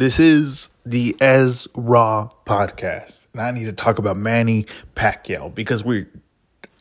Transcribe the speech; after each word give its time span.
This 0.00 0.18
is 0.18 0.70
the 0.86 1.14
Ezra 1.20 2.30
podcast, 2.46 3.26
and 3.34 3.42
I 3.42 3.50
need 3.50 3.66
to 3.66 3.74
talk 3.74 3.98
about 3.98 4.16
Manny 4.16 4.64
Pacquiao 4.94 5.54
because 5.54 5.84
we, 5.84 6.06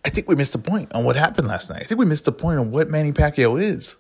I 0.06 0.10
think 0.10 0.30
we 0.30 0.36
missed 0.36 0.54
the 0.54 0.58
point 0.58 0.96
on 0.96 1.04
what 1.04 1.18
happened 1.18 1.50
last 1.50 1.70
night. 1.70 1.82
I 1.82 1.84
think 1.84 2.00
we 2.00 2.06
missed 2.06 2.24
the 2.24 2.32
point 2.32 2.60
on 2.60 2.72
what 2.72 2.88
Manny 2.88 3.12
Pacquiao 3.12 3.62
is. 3.62 3.98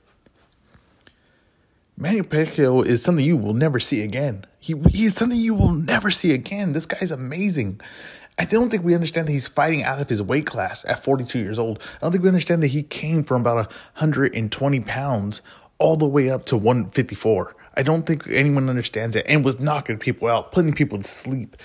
Manny 1.97 2.21
Pacquiao 2.21 2.85
is 2.85 3.03
something 3.03 3.25
you 3.25 3.35
will 3.35 3.53
never 3.53 3.77
see 3.77 4.05
again. 4.05 4.45
He, 4.57 4.73
he 4.89 5.03
is 5.03 5.15
something 5.15 5.37
you 5.37 5.53
will 5.53 5.73
never 5.73 6.11
see 6.11 6.33
again. 6.33 6.71
This 6.71 6.85
guy's 6.85 7.11
amazing. 7.11 7.81
I 8.37 8.45
don't 8.45 8.69
think 8.69 8.85
we 8.85 8.95
understand 8.95 9.27
that 9.27 9.33
he's 9.33 9.49
fighting 9.49 9.83
out 9.83 9.99
of 9.99 10.07
his 10.07 10.21
weight 10.21 10.45
class 10.45 10.85
at 10.85 11.03
42 11.03 11.39
years 11.39 11.59
old. 11.59 11.83
I 11.95 12.05
don't 12.05 12.13
think 12.13 12.23
we 12.23 12.29
understand 12.29 12.63
that 12.63 12.67
he 12.67 12.83
came 12.83 13.25
from 13.25 13.41
about 13.41 13.55
120 13.97 14.79
pounds 14.79 15.41
all 15.77 15.97
the 15.97 16.07
way 16.07 16.29
up 16.29 16.45
to 16.45 16.55
154. 16.55 17.57
I 17.79 17.81
don't 17.81 18.01
think 18.01 18.27
anyone 18.29 18.67
understands 18.67 19.15
it 19.15 19.25
and 19.29 19.45
was 19.45 19.61
knocking 19.61 19.97
people 19.97 20.27
out, 20.27 20.51
putting 20.51 20.73
people 20.73 20.97
to 20.97 21.05
sleep, 21.05 21.55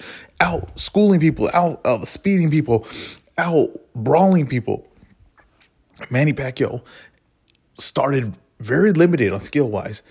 out 0.40 0.78
schooling 0.78 1.18
people, 1.18 1.50
out 1.52 1.84
uh, 1.84 2.04
speeding 2.04 2.52
people, 2.52 2.86
out 3.36 3.70
brawling 3.96 4.46
people. 4.46 4.86
Manny 6.10 6.32
Pacquiao 6.32 6.84
started 7.80 8.38
very 8.60 8.92
limited 8.92 9.32
on 9.32 9.40
skill 9.40 9.68
wise. 9.68 10.04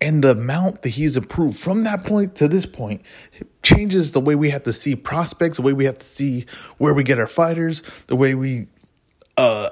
And 0.00 0.24
the 0.24 0.30
amount 0.30 0.80
that 0.80 0.88
he's 0.88 1.18
improved 1.18 1.58
from 1.58 1.84
that 1.84 2.04
point 2.04 2.34
to 2.36 2.48
this 2.48 2.64
point 2.64 3.02
changes 3.62 4.12
the 4.12 4.20
way 4.20 4.34
we 4.34 4.48
have 4.48 4.62
to 4.62 4.72
see 4.72 4.96
prospects, 4.96 5.58
the 5.58 5.62
way 5.62 5.74
we 5.74 5.84
have 5.84 5.98
to 5.98 6.06
see 6.06 6.46
where 6.78 6.94
we 6.94 7.04
get 7.04 7.18
our 7.18 7.26
fighters, 7.26 7.82
the 8.06 8.16
way 8.16 8.34
we 8.34 8.66
uh, 9.36 9.68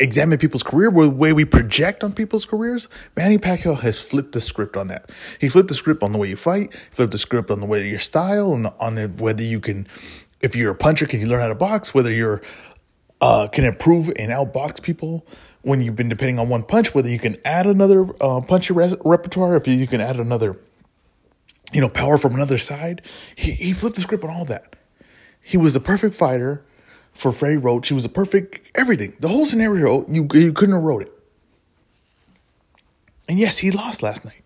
examine 0.00 0.38
people's 0.38 0.62
career, 0.62 0.90
the 0.90 1.10
way 1.10 1.32
we 1.32 1.44
project 1.44 2.04
on 2.04 2.12
people's 2.12 2.46
careers, 2.46 2.88
Manny 3.16 3.38
Pacquiao 3.38 3.78
has 3.80 4.00
flipped 4.00 4.32
the 4.32 4.40
script 4.40 4.76
on 4.76 4.88
that. 4.88 5.10
He 5.40 5.48
flipped 5.48 5.68
the 5.68 5.74
script 5.74 6.02
on 6.02 6.12
the 6.12 6.18
way 6.18 6.28
you 6.28 6.36
fight, 6.36 6.74
flipped 6.90 7.12
the 7.12 7.18
script 7.18 7.50
on 7.50 7.60
the 7.60 7.66
way 7.66 7.88
your 7.88 7.98
style, 7.98 8.52
and 8.52 8.68
on 8.78 8.94
the, 8.94 9.08
whether 9.08 9.42
you 9.42 9.60
can, 9.60 9.86
if 10.40 10.54
you're 10.54 10.72
a 10.72 10.76
puncher, 10.76 11.06
can 11.06 11.20
you 11.20 11.26
learn 11.26 11.40
how 11.40 11.48
to 11.48 11.54
box? 11.54 11.94
Whether 11.94 12.12
you're 12.12 12.42
uh, 13.20 13.48
can 13.48 13.64
improve 13.64 14.08
and 14.16 14.30
outbox 14.30 14.82
people 14.82 15.26
when 15.62 15.80
you've 15.80 15.96
been 15.96 16.08
depending 16.08 16.38
on 16.38 16.48
one 16.48 16.62
punch. 16.62 16.94
Whether 16.94 17.08
you 17.08 17.18
can 17.18 17.36
add 17.44 17.66
another 17.66 18.06
uh, 18.20 18.40
punch 18.40 18.70
res- 18.70 18.96
repertoire, 19.04 19.56
if 19.56 19.66
you, 19.66 19.74
you 19.74 19.86
can 19.86 20.00
add 20.00 20.16
another, 20.16 20.58
you 21.72 21.80
know, 21.80 21.88
power 21.88 22.18
from 22.18 22.34
another 22.34 22.58
side. 22.58 23.02
He 23.34 23.52
he 23.52 23.72
flipped 23.72 23.96
the 23.96 24.02
script 24.02 24.24
on 24.24 24.30
all 24.30 24.44
that. 24.46 24.76
He 25.40 25.56
was 25.56 25.74
the 25.74 25.80
perfect 25.80 26.14
fighter 26.14 26.64
for 27.18 27.32
Freddie 27.32 27.56
Roach. 27.56 27.86
She 27.86 27.94
was 27.94 28.04
a 28.04 28.08
perfect 28.08 28.70
everything. 28.76 29.14
The 29.18 29.28
whole 29.28 29.44
scenario, 29.44 30.06
you 30.08 30.28
you 30.32 30.52
couldn't 30.52 30.74
have 30.74 30.84
wrote 30.84 31.02
it. 31.02 31.12
And 33.28 33.38
yes, 33.38 33.58
he 33.58 33.70
lost 33.70 34.02
last 34.02 34.24
night. 34.24 34.44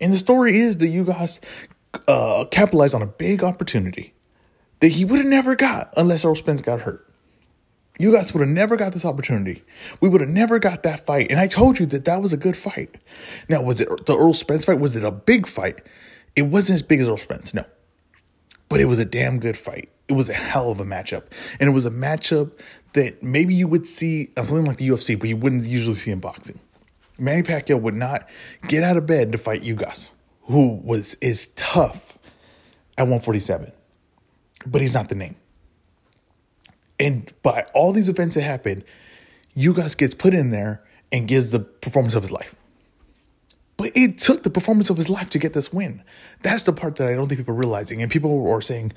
And 0.00 0.12
the 0.12 0.18
story 0.18 0.56
is 0.56 0.78
that 0.78 0.86
Ugas 0.86 1.40
uh, 2.08 2.46
capitalized 2.50 2.94
on 2.94 3.02
a 3.02 3.06
big 3.06 3.44
opportunity 3.44 4.14
that 4.80 4.88
he 4.88 5.04
would 5.04 5.18
have 5.18 5.28
never 5.28 5.54
got 5.54 5.92
unless 5.96 6.24
Errol 6.24 6.34
Spence 6.34 6.62
got 6.62 6.80
hurt. 6.80 7.06
Ugas 8.00 8.32
would 8.32 8.40
have 8.40 8.48
never 8.48 8.76
got 8.76 8.92
this 8.92 9.04
opportunity. 9.04 9.62
We 10.00 10.08
would 10.08 10.20
have 10.20 10.30
never 10.30 10.58
got 10.58 10.82
that 10.82 11.06
fight. 11.06 11.30
And 11.30 11.38
I 11.38 11.46
told 11.46 11.78
you 11.78 11.86
that 11.86 12.06
that 12.06 12.20
was 12.20 12.32
a 12.32 12.36
good 12.36 12.56
fight. 12.56 12.96
Now, 13.48 13.62
was 13.62 13.80
it 13.80 13.88
the 14.06 14.14
Errol 14.14 14.34
Spence 14.34 14.64
fight? 14.64 14.80
Was 14.80 14.96
it 14.96 15.04
a 15.04 15.12
big 15.12 15.46
fight? 15.46 15.80
It 16.34 16.42
wasn't 16.42 16.76
as 16.76 16.82
big 16.82 17.00
as 17.00 17.06
Errol 17.06 17.18
Spence, 17.18 17.54
no. 17.54 17.64
But 18.74 18.80
it 18.80 18.86
was 18.86 18.98
a 18.98 19.04
damn 19.04 19.38
good 19.38 19.56
fight 19.56 19.88
it 20.08 20.12
was 20.12 20.28
a 20.28 20.34
hell 20.34 20.70
of 20.70 20.80
a 20.80 20.84
matchup. 20.84 21.24
And 21.58 21.68
it 21.68 21.72
was 21.72 21.86
a 21.86 21.90
matchup 21.90 22.52
that 22.92 23.22
maybe 23.22 23.54
you 23.54 23.66
would 23.68 23.88
see 23.88 24.30
on 24.36 24.44
something 24.44 24.66
like 24.66 24.76
the 24.76 24.88
UFC, 24.88 25.18
but 25.18 25.28
you 25.28 25.36
wouldn't 25.36 25.64
usually 25.64 25.94
see 25.94 26.10
in 26.10 26.20
boxing. 26.20 26.60
Manny 27.18 27.42
Pacquiao 27.42 27.80
would 27.80 27.94
not 27.94 28.28
get 28.68 28.82
out 28.82 28.96
of 28.96 29.06
bed 29.06 29.32
to 29.32 29.38
fight 29.38 29.62
Ugas, 29.62 30.12
who 30.42 30.80
was 30.82 31.14
is 31.14 31.48
tough 31.56 32.18
at 32.98 33.04
147. 33.04 33.72
But 34.66 34.80
he's 34.80 34.94
not 34.94 35.08
the 35.08 35.14
name. 35.14 35.36
And 36.98 37.32
by 37.42 37.66
all 37.74 37.92
these 37.92 38.08
events 38.08 38.34
that 38.34 38.42
happened, 38.42 38.84
Ugas 39.56 39.96
gets 39.96 40.14
put 40.14 40.34
in 40.34 40.50
there 40.50 40.82
and 41.12 41.28
gives 41.28 41.50
the 41.50 41.60
performance 41.60 42.14
of 42.14 42.22
his 42.22 42.32
life. 42.32 42.54
It 43.94 44.18
took 44.18 44.42
the 44.42 44.50
performance 44.50 44.90
of 44.90 44.96
his 44.96 45.10
life 45.10 45.30
to 45.30 45.38
get 45.38 45.52
this 45.52 45.72
win. 45.72 46.02
That's 46.42 46.62
the 46.64 46.72
part 46.72 46.96
that 46.96 47.08
I 47.08 47.14
don't 47.14 47.28
think 47.28 47.40
people 47.40 47.54
are 47.54 47.58
realizing. 47.58 48.02
And 48.02 48.10
people 48.10 48.48
are 48.50 48.60
saying, 48.60 48.92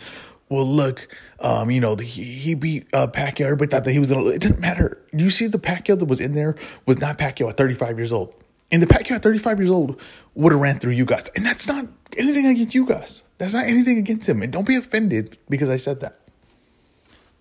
well, 0.50 0.66
look, 0.66 1.08
um, 1.42 1.70
you 1.70 1.82
know, 1.82 1.96
he, 1.96 2.24
he 2.24 2.56
beat 2.56 2.88
uh, 2.94 3.08
Pacquiao. 3.08 3.46
Everybody 3.46 3.70
thought 3.70 3.84
that 3.84 3.92
he 3.92 4.00
was 4.00 4.12
going 4.12 4.26
to, 4.26 4.32
it 4.32 4.42
didn't 4.42 4.60
matter. 4.60 5.04
You 5.12 5.30
see, 5.30 5.48
the 5.48 5.60
Pacquiao 5.60 6.00
that 6.00 6.06
was 6.06 6.20
in 6.20 6.34
there 6.34 6.56
was 6.86 7.00
not 7.00 7.18
Pacquiao 7.18 7.50
at 7.50 7.58
35 7.58 7.98
years 7.98 8.14
old. 8.14 8.34
And 8.72 8.82
the 8.82 8.88
Pacquiao 8.88 9.16
at 9.16 9.24
35 9.24 9.60
years 9.60 9.70
old 9.70 10.02
would 10.36 10.52
have 10.52 10.62
ran 10.62 10.80
through 10.80 10.96
Ugas. 10.96 11.30
And 11.36 11.46
that's 11.46 11.68
not 11.68 11.86
anything 12.18 12.46
against 12.46 12.76
Ugas. 12.76 13.24
That's 13.38 13.54
not 13.54 13.66
anything 13.66 13.98
against 13.98 14.28
him. 14.28 14.42
And 14.42 14.52
don't 14.52 14.68
be 14.68 14.76
offended 14.76 15.38
because 15.50 15.70
I 15.70 15.78
said 15.78 16.02
that. 16.02 16.20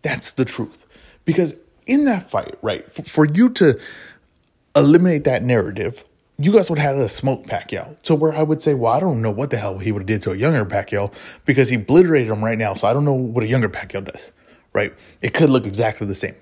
That's 0.03 0.33
the 0.33 0.45
truth. 0.45 0.87
Because 1.25 1.57
in 1.87 2.05
that 2.05 2.31
fight, 2.31 2.57
right, 2.63 2.93
for, 2.93 3.03
for 3.03 3.25
you 3.27 3.49
to 3.51 3.79
eliminate 4.75 5.25
that 5.25 5.43
narrative, 5.43 6.05
Ugas 6.41 6.69
would 6.69 6.79
have 6.79 6.97
had 6.97 7.03
a 7.03 7.09
smoke 7.09 7.45
Pacquiao. 7.45 7.97
So 8.03 8.15
where 8.15 8.35
I 8.35 8.43
would 8.43 8.63
say, 8.63 8.75
well, 8.75 8.93
I 8.93 9.01
don't 9.01 9.23
know 9.23 9.31
what 9.31 9.51
the 9.51 9.57
hell 9.57 9.79
he 9.79 9.91
would 9.91 10.03
have 10.03 10.07
did 10.07 10.23
to 10.23 10.33
a 10.33 10.37
younger 10.37 10.67
Pacquiao 10.67 11.13
because 11.47 11.71
he 11.71 11.77
obliterated 11.77 12.31
him 12.31 12.45
right 12.45 12.59
now. 12.59 12.75
So 12.75 12.87
I 12.87 12.93
don't 12.93 13.07
know 13.07 13.15
what 13.15 13.43
a 13.43 13.47
younger 13.47 13.71
Pacquiao 13.71 14.05
does, 14.05 14.33
right? 14.75 14.93
It 15.23 15.33
could 15.33 15.49
look 15.49 15.65
exactly 15.65 16.07
the 16.07 16.15
same. 16.15 16.35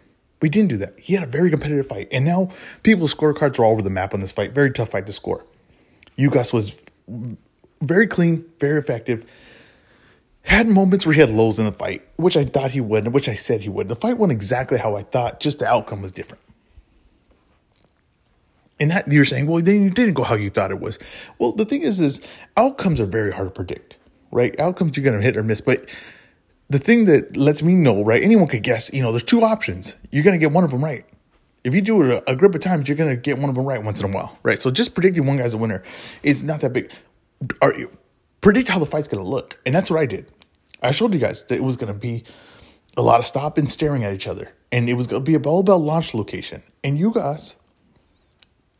We 0.42 0.48
didn't 0.48 0.70
do 0.70 0.76
that. 0.78 0.98
He 0.98 1.14
had 1.14 1.22
a 1.22 1.30
very 1.30 1.48
competitive 1.48 1.86
fight. 1.86 2.08
And 2.10 2.24
now 2.24 2.50
people's 2.82 3.14
scorecards 3.14 3.58
are 3.58 3.64
all 3.64 3.72
over 3.72 3.82
the 3.82 3.90
map 3.90 4.14
on 4.14 4.20
this 4.20 4.32
fight. 4.32 4.52
Very 4.52 4.72
tough 4.72 4.90
fight 4.90 5.06
to 5.06 5.12
score. 5.12 5.44
Ugas 6.18 6.52
was 6.52 6.76
very 7.80 8.08
clean, 8.08 8.44
very 8.58 8.78
effective. 8.78 9.24
Had 10.42 10.68
moments 10.68 11.06
where 11.06 11.14
he 11.14 11.20
had 11.20 11.30
lows 11.30 11.58
in 11.58 11.64
the 11.64 11.72
fight, 11.72 12.02
which 12.16 12.36
I 12.36 12.44
thought 12.44 12.72
he 12.72 12.80
would, 12.80 13.08
which 13.08 13.28
I 13.28 13.34
said 13.34 13.62
he 13.62 13.68
would. 13.68 13.88
The 13.88 13.96
fight 13.96 14.18
went 14.18 14.32
exactly 14.32 14.78
how 14.78 14.96
I 14.96 15.02
thought, 15.02 15.40
just 15.40 15.60
the 15.60 15.66
outcome 15.66 16.02
was 16.02 16.12
different. 16.12 16.42
And 18.80 18.90
that 18.90 19.10
you're 19.10 19.24
saying, 19.24 19.46
well, 19.46 19.62
then 19.62 19.84
you 19.84 19.90
didn't 19.90 20.14
go 20.14 20.24
how 20.24 20.34
you 20.34 20.50
thought 20.50 20.70
it 20.70 20.80
was. 20.80 20.98
Well, 21.38 21.52
the 21.52 21.64
thing 21.64 21.82
is, 21.82 22.00
is 22.00 22.20
outcomes 22.56 22.98
are 22.98 23.06
very 23.06 23.30
hard 23.30 23.46
to 23.46 23.52
predict, 23.52 23.96
right? 24.32 24.58
Outcomes 24.58 24.96
you're 24.96 25.04
going 25.04 25.18
to 25.18 25.24
hit 25.24 25.36
or 25.36 25.44
miss, 25.44 25.60
but 25.60 25.88
the 26.70 26.78
thing 26.78 27.04
that 27.04 27.36
lets 27.36 27.62
me 27.62 27.74
know, 27.74 28.02
right? 28.02 28.22
Anyone 28.22 28.48
could 28.48 28.62
guess. 28.62 28.92
You 28.92 29.02
know, 29.02 29.12
there's 29.12 29.22
two 29.22 29.42
options. 29.42 29.94
You're 30.10 30.24
going 30.24 30.38
to 30.38 30.44
get 30.44 30.52
one 30.52 30.64
of 30.64 30.70
them 30.70 30.82
right. 30.82 31.04
If 31.62 31.74
you 31.74 31.80
do 31.80 32.02
it 32.02 32.10
a, 32.10 32.32
a 32.32 32.36
grip 32.36 32.54
of 32.54 32.60
times, 32.60 32.88
you're 32.88 32.96
going 32.96 33.10
to 33.10 33.16
get 33.16 33.38
one 33.38 33.48
of 33.48 33.54
them 33.54 33.64
right 33.64 33.82
once 33.82 34.00
in 34.00 34.10
a 34.10 34.12
while, 34.12 34.38
right? 34.42 34.60
So 34.60 34.70
just 34.70 34.94
predicting 34.94 35.26
one 35.26 35.38
guy's 35.38 35.54
a 35.54 35.58
winner 35.58 35.82
is 36.22 36.42
not 36.42 36.60
that 36.60 36.72
big. 36.72 36.90
Are 37.62 37.74
you 37.74 37.90
predict 38.40 38.68
how 38.68 38.78
the 38.78 38.86
fight's 38.86 39.08
going 39.08 39.22
to 39.22 39.28
look? 39.28 39.58
And 39.64 39.74
that's 39.74 39.90
what 39.90 40.00
I 40.00 40.06
did. 40.06 40.26
I 40.82 40.90
showed 40.90 41.14
you 41.14 41.20
guys 41.20 41.44
that 41.44 41.54
it 41.54 41.62
was 41.62 41.76
going 41.76 41.92
to 41.92 41.98
be 41.98 42.24
a 42.96 43.02
lot 43.02 43.18
of 43.18 43.26
stop 43.26 43.56
and 43.56 43.70
staring 43.70 44.04
at 44.04 44.12
each 44.12 44.26
other, 44.26 44.52
and 44.70 44.88
it 44.88 44.94
was 44.94 45.06
going 45.06 45.22
to 45.22 45.26
be 45.26 45.34
a 45.34 45.40
bell 45.40 45.62
bell 45.62 45.78
launch 45.78 46.12
location. 46.12 46.62
And 46.82 46.98
Ugas 46.98 47.56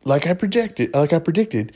like 0.05 0.27
I 0.27 0.33
projected, 0.33 0.93
like 0.93 1.11
I 1.11 1.19
predicted, 1.19 1.73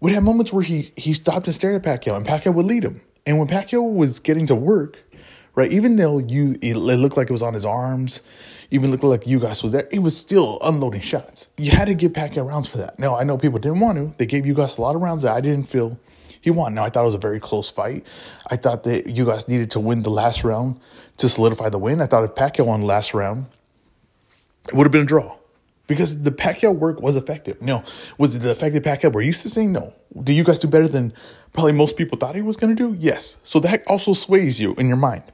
would 0.00 0.12
have 0.12 0.22
moments 0.22 0.52
where 0.52 0.62
he 0.62 0.92
he 0.96 1.12
stopped 1.12 1.46
and 1.46 1.54
stared 1.54 1.74
at 1.74 1.82
Pacquiao, 1.82 2.16
and 2.16 2.26
Pacquiao 2.26 2.54
would 2.54 2.66
lead 2.66 2.84
him. 2.84 3.00
And 3.26 3.38
when 3.38 3.48
Pacquiao 3.48 3.82
was 3.92 4.20
getting 4.20 4.46
to 4.46 4.54
work, 4.54 5.02
right, 5.54 5.72
even 5.72 5.96
though 5.96 6.18
you 6.18 6.56
it 6.62 6.76
looked 6.76 7.16
like 7.16 7.28
it 7.28 7.32
was 7.32 7.42
on 7.42 7.54
his 7.54 7.64
arms, 7.64 8.22
even 8.70 8.90
looked 8.90 9.02
like 9.02 9.24
Ugas 9.24 9.62
was 9.62 9.72
there, 9.72 9.88
it 9.90 10.00
was 10.00 10.16
still 10.16 10.58
unloading 10.62 11.00
shots. 11.00 11.50
You 11.56 11.70
had 11.70 11.86
to 11.86 11.94
give 11.94 12.12
Pacquiao 12.12 12.46
rounds 12.46 12.68
for 12.68 12.78
that. 12.78 12.98
Now 12.98 13.16
I 13.16 13.24
know 13.24 13.36
people 13.36 13.58
didn't 13.58 13.80
want 13.80 13.98
to. 13.98 14.14
They 14.18 14.26
gave 14.26 14.44
Ugas 14.44 14.78
a 14.78 14.82
lot 14.82 14.94
of 14.94 15.02
rounds 15.02 15.22
that 15.24 15.34
I 15.34 15.40
didn't 15.40 15.68
feel 15.68 15.98
he 16.42 16.50
won. 16.50 16.74
Now 16.74 16.84
I 16.84 16.90
thought 16.90 17.02
it 17.02 17.06
was 17.06 17.14
a 17.14 17.18
very 17.18 17.40
close 17.40 17.70
fight. 17.70 18.06
I 18.50 18.56
thought 18.56 18.84
that 18.84 19.06
Ugas 19.06 19.48
needed 19.48 19.70
to 19.72 19.80
win 19.80 20.02
the 20.02 20.10
last 20.10 20.44
round 20.44 20.80
to 21.18 21.28
solidify 21.28 21.68
the 21.70 21.78
win. 21.78 22.00
I 22.00 22.06
thought 22.06 22.24
if 22.24 22.34
Pacquiao 22.34 22.66
won 22.66 22.80
the 22.80 22.86
last 22.86 23.12
round, 23.12 23.46
it 24.68 24.74
would 24.74 24.84
have 24.84 24.92
been 24.92 25.02
a 25.02 25.06
draw 25.06 25.36
because 25.90 26.22
the 26.22 26.30
Pacquiao 26.30 26.72
work 26.72 27.02
was 27.02 27.16
effective. 27.16 27.60
No, 27.60 27.82
was 28.16 28.36
it 28.36 28.38
the 28.38 28.52
effective 28.52 28.84
Pacquiao 28.84 29.12
we're 29.12 29.22
used 29.22 29.42
to 29.42 29.48
seeing? 29.48 29.72
No. 29.72 29.92
Do 30.22 30.32
Ugas 30.32 30.60
do 30.60 30.68
better 30.68 30.86
than 30.86 31.12
probably 31.52 31.72
most 31.72 31.96
people 31.96 32.16
thought 32.16 32.36
he 32.36 32.42
was 32.42 32.56
going 32.56 32.76
to 32.76 32.80
do? 32.80 32.96
Yes. 32.96 33.38
So 33.42 33.58
that 33.58 33.82
also 33.88 34.12
sways 34.12 34.60
you 34.60 34.76
in 34.76 34.86
your 34.86 34.96
mind. 34.96 35.24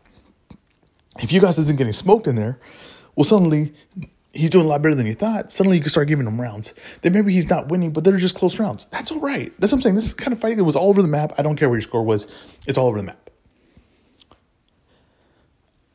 If 1.18 1.28
Ugas 1.28 1.58
isn't 1.58 1.76
getting 1.76 1.92
smoked 1.92 2.26
in 2.26 2.36
there, 2.36 2.58
well, 3.14 3.24
suddenly 3.24 3.74
he's 4.32 4.48
doing 4.48 4.64
a 4.64 4.68
lot 4.68 4.80
better 4.80 4.94
than 4.94 5.04
you 5.04 5.12
thought. 5.12 5.52
Suddenly 5.52 5.76
you 5.76 5.82
can 5.82 5.90
start 5.90 6.08
giving 6.08 6.26
him 6.26 6.40
rounds. 6.40 6.72
Then 7.02 7.12
maybe 7.12 7.34
he's 7.34 7.50
not 7.50 7.68
winning, 7.68 7.92
but 7.92 8.04
they're 8.04 8.16
just 8.16 8.34
close 8.34 8.58
rounds. 8.58 8.86
That's 8.86 9.12
all 9.12 9.20
right. 9.20 9.52
That's 9.58 9.74
what 9.74 9.80
I'm 9.80 9.82
saying. 9.82 9.96
This 9.96 10.06
is 10.06 10.14
kind 10.14 10.32
of 10.32 10.38
fight 10.38 10.56
that 10.56 10.64
was 10.64 10.74
all 10.74 10.88
over 10.88 11.02
the 11.02 11.08
map. 11.08 11.34
I 11.36 11.42
don't 11.42 11.56
care 11.56 11.68
what 11.68 11.74
your 11.74 11.82
score 11.82 12.02
was. 12.02 12.32
It's 12.66 12.78
all 12.78 12.86
over 12.86 12.96
the 12.96 13.04
map. 13.04 13.28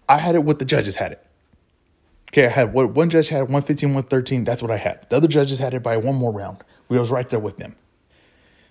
I 0.07 0.19
had 0.19 0.35
it 0.35 0.43
what 0.43 0.59
the 0.59 0.65
judges 0.65 0.97
had 0.97 1.13
it. 1.13 1.25
Okay, 2.31 2.45
I 2.45 2.49
had 2.49 2.73
what 2.73 2.91
one 2.91 3.09
judge 3.09 3.27
had 3.27 3.41
115, 3.41 3.89
113. 3.89 4.45
That's 4.45 4.61
what 4.61 4.71
I 4.71 4.77
had. 4.77 5.05
The 5.09 5.17
other 5.17 5.27
judges 5.27 5.59
had 5.59 5.73
it 5.73 5.83
by 5.83 5.97
one 5.97 6.15
more 6.15 6.31
round. 6.31 6.63
We 6.87 6.97
was 6.97 7.11
right 7.11 7.27
there 7.27 7.39
with 7.39 7.57
them. 7.57 7.75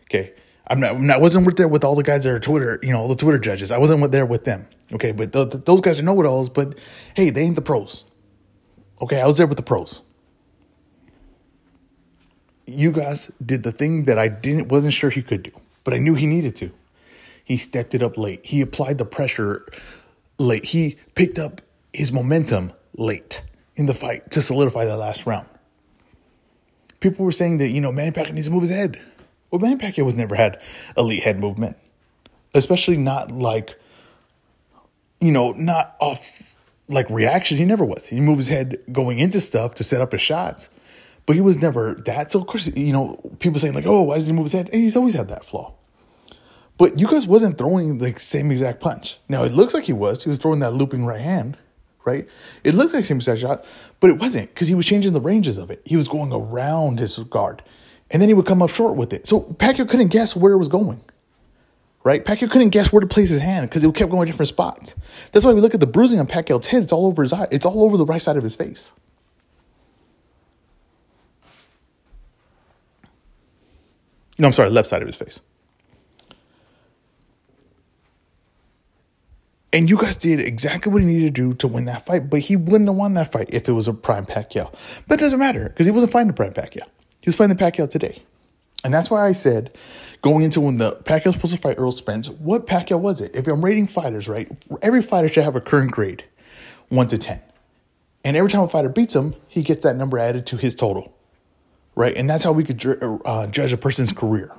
Okay. 0.04 0.32
I'm 0.66 0.80
not, 0.80 0.94
I 1.10 1.18
wasn't 1.18 1.56
there 1.56 1.68
with 1.68 1.84
all 1.84 1.94
the 1.94 2.02
guys 2.02 2.24
that 2.24 2.30
are 2.30 2.40
Twitter, 2.40 2.78
you 2.82 2.92
know, 2.92 3.00
all 3.00 3.08
the 3.08 3.16
Twitter 3.16 3.38
judges. 3.38 3.70
I 3.70 3.78
wasn't 3.78 4.00
with 4.00 4.12
there 4.12 4.24
with 4.24 4.44
them. 4.44 4.66
Okay. 4.92 5.12
But 5.12 5.32
the, 5.32 5.44
the, 5.44 5.58
those 5.58 5.80
guys 5.82 6.00
are 6.00 6.02
know 6.02 6.18
it 6.20 6.26
alls, 6.26 6.48
but 6.48 6.78
hey, 7.14 7.28
they 7.30 7.42
ain't 7.42 7.56
the 7.56 7.62
pros. 7.62 8.06
Okay. 9.02 9.20
I 9.20 9.26
was 9.26 9.36
there 9.36 9.46
with 9.46 9.58
the 9.58 9.62
pros. 9.62 10.02
Ugas 12.66 13.32
did 13.44 13.62
the 13.62 13.72
thing 13.72 14.04
that 14.04 14.18
I 14.18 14.28
didn't, 14.28 14.68
wasn't 14.68 14.94
sure 14.94 15.10
he 15.10 15.22
could 15.22 15.42
do, 15.42 15.50
but 15.84 15.92
I 15.92 15.98
knew 15.98 16.14
he 16.14 16.26
needed 16.26 16.56
to. 16.56 16.70
He 17.44 17.56
stepped 17.56 17.94
it 17.94 18.02
up 18.02 18.16
late. 18.16 18.46
He 18.46 18.60
applied 18.60 18.98
the 18.98 19.04
pressure 19.04 19.66
late. 20.38 20.66
He 20.66 20.96
picked 21.14 21.38
up 21.38 21.60
his 21.92 22.12
momentum 22.12 22.72
late 22.96 23.42
in 23.76 23.86
the 23.86 23.94
fight 23.94 24.30
to 24.32 24.42
solidify 24.42 24.84
that 24.84 24.96
last 24.96 25.26
round. 25.26 25.48
People 27.00 27.24
were 27.24 27.32
saying 27.32 27.58
that, 27.58 27.68
you 27.68 27.80
know, 27.80 27.92
Manny 27.92 28.10
Pacquiao 28.10 28.34
needs 28.34 28.46
to 28.46 28.52
move 28.52 28.62
his 28.62 28.70
head. 28.70 29.00
Well, 29.50 29.60
Manny 29.60 29.76
Pacquiao 29.76 30.04
was 30.04 30.14
never 30.14 30.34
had 30.34 30.60
elite 30.96 31.22
head 31.22 31.40
movement, 31.40 31.76
especially 32.54 32.98
not 32.98 33.32
like, 33.32 33.78
you 35.20 35.32
know, 35.32 35.52
not 35.52 35.96
off 36.00 36.56
like 36.88 37.08
reaction. 37.08 37.56
He 37.56 37.64
never 37.64 37.84
was. 37.84 38.06
He 38.06 38.20
moved 38.20 38.38
his 38.38 38.48
head 38.48 38.78
going 38.92 39.18
into 39.18 39.40
stuff 39.40 39.74
to 39.76 39.84
set 39.84 40.00
up 40.00 40.12
his 40.12 40.20
shots, 40.20 40.70
but 41.24 41.36
he 41.36 41.40
was 41.40 41.60
never 41.60 41.94
that. 42.06 42.30
So, 42.32 42.40
of 42.40 42.46
course, 42.46 42.66
you 42.66 42.92
know, 42.92 43.18
people 43.38 43.58
saying, 43.58 43.74
like, 43.74 43.86
oh, 43.86 44.02
why 44.02 44.16
does 44.16 44.26
he 44.26 44.32
move 44.32 44.44
his 44.44 44.52
head? 44.52 44.68
And 44.72 44.82
he's 44.82 44.96
always 44.96 45.14
had 45.14 45.28
that 45.28 45.44
flaw. 45.44 45.72
But 46.76 46.96
Ugas 46.96 47.26
wasn't 47.26 47.58
throwing 47.58 47.98
the 47.98 48.12
same 48.14 48.50
exact 48.50 48.80
punch. 48.80 49.18
Now, 49.28 49.44
it 49.44 49.52
looks 49.52 49.74
like 49.74 49.84
he 49.84 49.92
was. 49.92 50.24
He 50.24 50.30
was 50.30 50.38
throwing 50.38 50.60
that 50.60 50.72
looping 50.72 51.04
right 51.04 51.20
hand 51.20 51.58
right? 52.04 52.26
It 52.64 52.74
looked 52.74 52.94
like 52.94 53.04
same 53.04 53.18
exact 53.18 53.40
shot, 53.40 53.64
but 54.00 54.10
it 54.10 54.18
wasn't 54.18 54.48
because 54.48 54.68
he 54.68 54.74
was 54.74 54.86
changing 54.86 55.12
the 55.12 55.20
ranges 55.20 55.58
of 55.58 55.70
it. 55.70 55.82
He 55.84 55.96
was 55.96 56.08
going 56.08 56.32
around 56.32 56.98
his 56.98 57.18
guard, 57.18 57.62
and 58.10 58.20
then 58.20 58.28
he 58.28 58.34
would 58.34 58.46
come 58.46 58.62
up 58.62 58.70
short 58.70 58.96
with 58.96 59.12
it. 59.12 59.26
So 59.26 59.40
Pacquiao 59.40 59.88
couldn't 59.88 60.08
guess 60.08 60.34
where 60.34 60.52
it 60.52 60.58
was 60.58 60.68
going, 60.68 61.00
right? 62.04 62.24
Pacquiao 62.24 62.50
couldn't 62.50 62.70
guess 62.70 62.92
where 62.92 63.00
to 63.00 63.06
place 63.06 63.28
his 63.28 63.40
hand 63.40 63.68
because 63.68 63.84
it 63.84 63.94
kept 63.94 64.10
going 64.10 64.26
different 64.26 64.48
spots. 64.48 64.94
That's 65.32 65.44
why 65.44 65.52
we 65.52 65.60
look 65.60 65.74
at 65.74 65.80
the 65.80 65.86
bruising 65.86 66.18
on 66.18 66.26
Pacquiao's 66.26 66.66
head. 66.66 66.82
It's 66.82 66.92
all 66.92 67.06
over 67.06 67.22
his 67.22 67.32
eye. 67.32 67.48
It's 67.50 67.66
all 67.66 67.84
over 67.84 67.96
the 67.96 68.06
right 68.06 68.22
side 68.22 68.36
of 68.36 68.42
his 68.42 68.56
face. 68.56 68.92
No, 74.38 74.46
I'm 74.46 74.54
sorry, 74.54 74.70
left 74.70 74.88
side 74.88 75.02
of 75.02 75.08
his 75.08 75.16
face. 75.16 75.40
And 79.72 79.88
Ugas 79.88 80.20
did 80.20 80.40
exactly 80.40 80.92
what 80.92 81.02
he 81.02 81.06
needed 81.06 81.34
to 81.34 81.42
do 81.42 81.54
to 81.54 81.68
win 81.68 81.84
that 81.84 82.04
fight, 82.04 82.28
but 82.28 82.40
he 82.40 82.56
wouldn't 82.56 82.88
have 82.88 82.96
won 82.96 83.14
that 83.14 83.30
fight 83.30 83.50
if 83.52 83.68
it 83.68 83.72
was 83.72 83.86
a 83.86 83.94
prime 83.94 84.26
Pacquiao. 84.26 84.72
But 85.06 85.18
it 85.18 85.20
doesn't 85.20 85.38
matter 85.38 85.68
because 85.68 85.86
he 85.86 85.92
wasn't 85.92 86.12
fighting 86.12 86.30
a 86.30 86.32
prime 86.32 86.52
Pacquiao. 86.52 86.86
He 87.20 87.28
was 87.28 87.36
fighting 87.36 87.56
the 87.56 87.62
Pacquiao 87.62 87.88
today. 87.88 88.22
And 88.82 88.92
that's 88.92 89.10
why 89.10 89.26
I 89.26 89.32
said, 89.32 89.76
going 90.22 90.42
into 90.42 90.60
when 90.60 90.78
the 90.78 90.92
Pacquiao 91.04 91.26
was 91.26 91.34
supposed 91.36 91.54
to 91.54 91.60
fight 91.60 91.78
Errol 91.78 91.92
Spence, 91.92 92.28
what 92.30 92.66
Pacquiao 92.66 92.98
was 92.98 93.20
it? 93.20 93.34
If 93.34 93.46
I'm 93.46 93.64
rating 93.64 93.86
fighters, 93.86 94.26
right, 94.26 94.50
every 94.82 95.02
fighter 95.02 95.28
should 95.28 95.44
have 95.44 95.54
a 95.54 95.60
current 95.60 95.92
grade, 95.92 96.24
1 96.88 97.08
to 97.08 97.18
10. 97.18 97.40
And 98.24 98.36
every 98.36 98.50
time 98.50 98.62
a 98.62 98.68
fighter 98.68 98.88
beats 98.88 99.14
him, 99.14 99.34
he 99.46 99.62
gets 99.62 99.84
that 99.84 99.96
number 99.96 100.18
added 100.18 100.46
to 100.46 100.56
his 100.56 100.74
total, 100.74 101.14
right? 101.94 102.16
And 102.16 102.28
that's 102.28 102.42
how 102.42 102.52
we 102.52 102.64
could 102.64 102.84
uh, 103.24 103.46
judge 103.46 103.72
a 103.72 103.76
person's 103.76 104.12
career. 104.12 104.52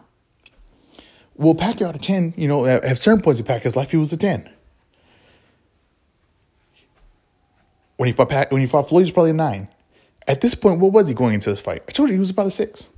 Well, 1.35 1.55
Pacquiao 1.55 1.87
out 1.87 1.95
of 1.95 2.01
10, 2.01 2.35
you 2.37 2.47
know, 2.47 2.65
at 2.65 2.97
certain 2.97 3.21
points 3.21 3.39
in 3.39 3.45
Pacquiao's 3.45 3.75
life, 3.75 3.91
he 3.91 3.97
was 3.97 4.13
a 4.13 4.17
10. 4.17 4.49
When 8.01 8.07
he 8.07 8.13
fought 8.13 8.30
Pat, 8.30 8.51
when 8.51 8.62
he 8.62 8.65
fought 8.65 8.89
Floyd, 8.89 9.01
he 9.01 9.03
was 9.03 9.12
probably 9.12 9.30
a 9.30 9.36
nine. 9.36 9.68
At 10.27 10.42
this 10.42 10.56
point, 10.56 10.80
what 10.80 10.92
was 10.92 11.07
he 11.07 11.13
going 11.13 11.36
into 11.36 11.51
this 11.51 11.62
fight? 11.62 11.83
I 11.88 11.92
told 11.92 12.09
you 12.09 12.15
he 12.15 12.19
was 12.19 12.31
about 12.31 12.48
a 12.48 12.50
six, 12.50 12.89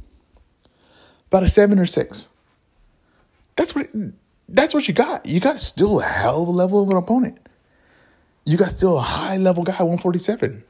about 1.28 1.44
a 1.44 1.50
seven 1.50 1.78
or 1.78 1.86
six. 1.86 2.30
That's 3.58 3.76
what 3.76 3.90
that's 4.48 4.74
what 4.74 4.88
you 4.88 4.94
got. 4.94 5.26
You 5.26 5.42
got 5.42 5.60
still 5.60 6.00
a 6.00 6.06
hell 6.06 6.44
of 6.44 6.48
a 6.48 6.52
level 6.52 6.82
of 6.82 6.90
an 6.90 6.96
opponent. 6.96 7.38
You 8.46 8.56
got 8.56 8.70
still 8.70 8.98
a 8.98 9.02
high 9.02 9.36
level 9.36 9.66
guy, 9.66 9.74
147. 9.74 10.64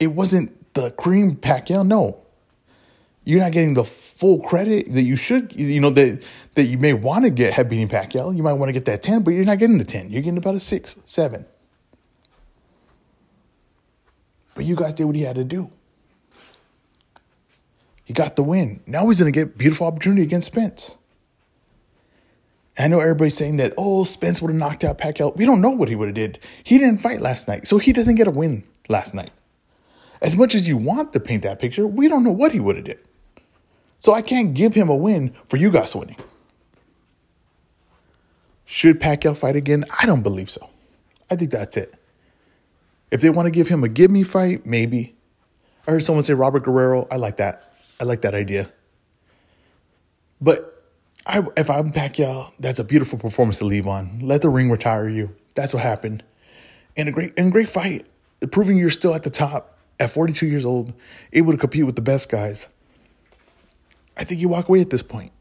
It 0.00 0.08
wasn't 0.08 0.74
the 0.74 0.90
cream 0.90 1.36
Pacquiao. 1.36 1.86
No, 1.86 2.18
you're 3.22 3.38
not 3.38 3.52
getting 3.52 3.74
the 3.74 3.84
full 3.84 4.40
credit 4.40 4.92
that 4.92 5.02
you 5.02 5.14
should. 5.14 5.54
You 5.54 5.80
know 5.80 5.90
that 5.90 6.24
that 6.56 6.64
you 6.64 6.76
may 6.76 6.92
want 6.92 7.24
to 7.24 7.30
get 7.30 7.52
head 7.52 7.68
beating 7.68 7.86
Pacquiao. 7.86 8.36
You 8.36 8.42
might 8.42 8.54
want 8.54 8.70
to 8.70 8.72
get 8.72 8.86
that 8.86 9.00
10, 9.00 9.22
but 9.22 9.30
you're 9.30 9.44
not 9.44 9.60
getting 9.60 9.78
the 9.78 9.84
10. 9.84 10.10
You're 10.10 10.22
getting 10.22 10.38
about 10.38 10.56
a 10.56 10.60
six, 10.60 10.96
seven. 11.06 11.46
But 14.60 14.66
Ugas 14.66 14.94
did 14.94 15.06
what 15.06 15.16
he 15.16 15.22
had 15.22 15.36
to 15.36 15.44
do. 15.44 15.70
He 18.04 18.12
got 18.12 18.36
the 18.36 18.42
win. 18.42 18.82
Now 18.86 19.08
he's 19.08 19.18
going 19.18 19.32
to 19.32 19.34
get 19.34 19.54
a 19.54 19.56
beautiful 19.56 19.86
opportunity 19.86 20.20
against 20.20 20.48
Spence. 20.48 20.98
I 22.78 22.86
know 22.88 23.00
everybody's 23.00 23.38
saying 23.38 23.56
that, 23.56 23.72
oh, 23.78 24.04
Spence 24.04 24.42
would 24.42 24.50
have 24.50 24.58
knocked 24.58 24.84
out 24.84 24.98
Pacquiao. 24.98 25.34
We 25.34 25.46
don't 25.46 25.62
know 25.62 25.70
what 25.70 25.88
he 25.88 25.94
would 25.94 26.08
have 26.08 26.14
did. 26.14 26.40
He 26.62 26.76
didn't 26.76 26.98
fight 27.00 27.22
last 27.22 27.48
night, 27.48 27.66
so 27.66 27.78
he 27.78 27.94
doesn't 27.94 28.16
get 28.16 28.26
a 28.26 28.30
win 28.30 28.64
last 28.90 29.14
night. 29.14 29.30
As 30.20 30.36
much 30.36 30.54
as 30.54 30.68
you 30.68 30.76
want 30.76 31.14
to 31.14 31.20
paint 31.20 31.42
that 31.44 31.58
picture, 31.58 31.86
we 31.86 32.06
don't 32.06 32.22
know 32.22 32.30
what 32.30 32.52
he 32.52 32.60
would 32.60 32.76
have 32.76 32.84
did. 32.84 32.98
So 33.98 34.12
I 34.12 34.20
can't 34.20 34.52
give 34.52 34.74
him 34.74 34.90
a 34.90 34.94
win 34.94 35.34
for 35.46 35.56
Ugas 35.56 35.98
winning. 35.98 36.18
Should 38.66 39.00
Pacquiao 39.00 39.34
fight 39.34 39.56
again? 39.56 39.86
I 40.02 40.04
don't 40.04 40.22
believe 40.22 40.50
so. 40.50 40.68
I 41.30 41.36
think 41.36 41.50
that's 41.50 41.78
it. 41.78 41.94
If 43.10 43.20
they 43.20 43.30
want 43.30 43.46
to 43.46 43.50
give 43.50 43.68
him 43.68 43.82
a 43.82 43.88
give 43.88 44.10
me 44.10 44.22
fight, 44.22 44.64
maybe. 44.64 45.14
I 45.86 45.92
heard 45.92 46.04
someone 46.04 46.22
say 46.22 46.34
Robert 46.34 46.62
Guerrero. 46.62 47.08
I 47.10 47.16
like 47.16 47.38
that. 47.38 47.74
I 48.00 48.04
like 48.04 48.22
that 48.22 48.34
idea. 48.34 48.70
But 50.40 50.84
I, 51.26 51.42
if 51.56 51.68
I'm 51.68 51.92
Pacquiao, 51.92 52.52
that's 52.58 52.78
a 52.78 52.84
beautiful 52.84 53.18
performance 53.18 53.58
to 53.58 53.64
leave 53.64 53.86
on. 53.86 54.20
Let 54.20 54.42
the 54.42 54.48
ring 54.48 54.70
retire 54.70 55.08
you. 55.08 55.34
That's 55.54 55.74
what 55.74 55.82
happened. 55.82 56.22
And 56.96 57.08
a 57.08 57.12
great 57.12 57.32
and 57.36 57.52
great 57.52 57.68
fight, 57.68 58.06
proving 58.50 58.76
you're 58.76 58.90
still 58.90 59.14
at 59.14 59.22
the 59.22 59.30
top 59.30 59.78
at 59.98 60.10
42 60.10 60.46
years 60.46 60.64
old, 60.64 60.92
able 61.32 61.52
to 61.52 61.58
compete 61.58 61.84
with 61.84 61.96
the 61.96 62.02
best 62.02 62.30
guys. 62.30 62.68
I 64.16 64.24
think 64.24 64.40
you 64.40 64.48
walk 64.48 64.68
away 64.68 64.80
at 64.80 64.90
this 64.90 65.02
point, 65.02 65.32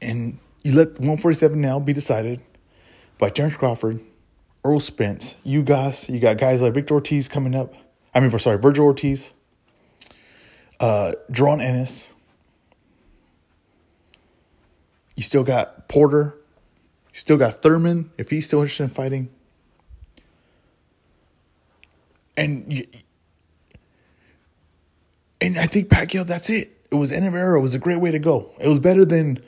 and 0.00 0.38
you 0.62 0.72
let 0.72 0.88
147 0.90 1.60
now 1.60 1.78
be 1.78 1.92
decided 1.92 2.40
by 3.16 3.30
Terence 3.30 3.56
Crawford 3.56 4.00
Errol 4.68 4.80
Spence, 4.80 5.34
Ugas, 5.46 6.12
you 6.12 6.20
got 6.20 6.36
guys 6.36 6.60
like 6.60 6.74
Victor 6.74 6.92
Ortiz 6.92 7.26
coming 7.26 7.54
up. 7.54 7.72
I 8.14 8.20
mean, 8.20 8.28
for 8.28 8.38
sorry, 8.38 8.58
Vergil 8.58 8.80
Ortiz, 8.80 9.32
uh, 10.78 11.12
Jaron 11.32 11.62
Ennis. 11.62 12.12
You 15.16 15.22
still 15.22 15.42
got 15.42 15.88
Porter. 15.88 16.34
You 17.14 17.18
still 17.18 17.38
got 17.38 17.62
Thurman 17.62 18.10
if 18.18 18.28
he's 18.28 18.44
still 18.44 18.60
interested 18.60 18.84
in 18.84 18.90
fighting. 18.90 19.30
And 22.36 22.70
you, 22.70 22.86
and 25.40 25.58
I 25.58 25.64
think 25.64 25.88
Pacquiao, 25.88 26.26
that's 26.26 26.50
it. 26.50 26.72
It 26.90 26.96
was 26.96 27.10
end 27.10 27.26
of 27.26 27.34
era. 27.34 27.58
It 27.58 27.62
was 27.62 27.74
a 27.74 27.78
great 27.78 28.00
way 28.00 28.10
to 28.10 28.18
go. 28.18 28.50
It 28.60 28.68
was 28.68 28.78
better 28.78 29.06
than 29.06 29.42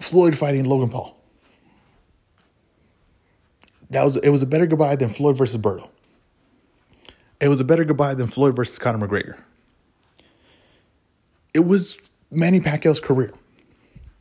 Floyd 0.00 0.36
fighting 0.36 0.64
Logan 0.64 0.88
Paul. 0.88 1.21
That 3.92 4.04
was 4.04 4.16
it 4.16 4.30
was 4.30 4.42
a 4.42 4.46
better 4.46 4.66
goodbye 4.66 4.96
than 4.96 5.10
Floyd 5.10 5.36
versus 5.36 5.60
Berto. 5.60 5.90
It 7.40 7.48
was 7.48 7.60
a 7.60 7.64
better 7.64 7.84
goodbye 7.84 8.14
than 8.14 8.26
Floyd 8.26 8.56
versus 8.56 8.78
Conor 8.78 9.06
McGregor. 9.06 9.38
It 11.52 11.66
was 11.66 11.98
Manny 12.30 12.58
Pacquiao's 12.58 13.00
career. 13.00 13.32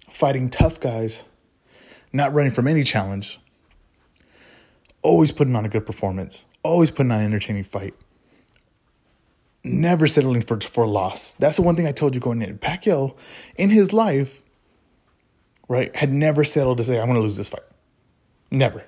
Fighting 0.10 0.50
tough 0.50 0.82
guys, 0.82 1.24
not 2.12 2.34
running 2.34 2.52
from 2.52 2.68
any 2.68 2.84
challenge, 2.84 3.40
always 5.02 5.32
putting 5.32 5.56
on 5.56 5.64
a 5.64 5.70
good 5.70 5.86
performance, 5.86 6.46
always 6.64 6.92
putting 6.92 7.14
on 7.14 7.20
an 7.20 7.26
entertaining 7.26 7.64
fight, 7.64 7.94
never 9.64 10.06
settling 10.06 10.42
for, 10.42 10.60
for 10.60 10.86
loss. 10.86 11.32
That's 11.40 11.56
the 11.56 11.64
one 11.64 11.78
thing 11.78 11.88
I 11.88 11.94
told 11.94 12.14
you 12.14 12.20
going 12.20 12.42
in. 12.42 12.58
Pacquiao, 12.58 13.16
in 13.56 13.70
his 13.70 13.94
life, 13.94 14.44
right, 15.70 15.96
had 15.96 16.12
never 16.12 16.44
settled 16.44 16.80
to 16.80 16.84
say, 16.84 17.00
I'm 17.00 17.08
going 17.08 17.16
to 17.16 17.24
lose 17.24 17.38
this 17.38 17.48
fight. 17.48 17.64
Never. 18.52 18.86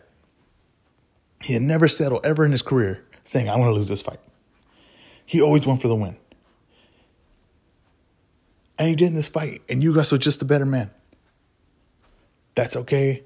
He 1.43 1.53
had 1.53 1.61
never 1.61 1.89
settled 1.89 2.25
ever 2.25 2.45
in 2.45 2.53
his 2.53 2.61
career 2.61 3.03
saying, 3.25 3.49
I 3.49 3.57
want 3.57 3.69
to 3.69 3.73
lose 3.73 3.89
this 3.89 4.01
fight. 4.01 4.19
He 5.25 5.41
always 5.41 5.67
went 5.67 5.81
for 5.81 5.89
the 5.89 5.95
win. 5.95 6.15
And 8.79 8.89
he 8.89 8.95
did 8.95 9.09
in 9.09 9.13
this 9.13 9.27
fight. 9.27 9.61
And 9.67 9.83
Ugas 9.83 10.11
was 10.11 10.19
just 10.19 10.41
a 10.41 10.45
better 10.45 10.65
man. 10.65 10.89
That's 12.55 12.77
okay. 12.77 13.23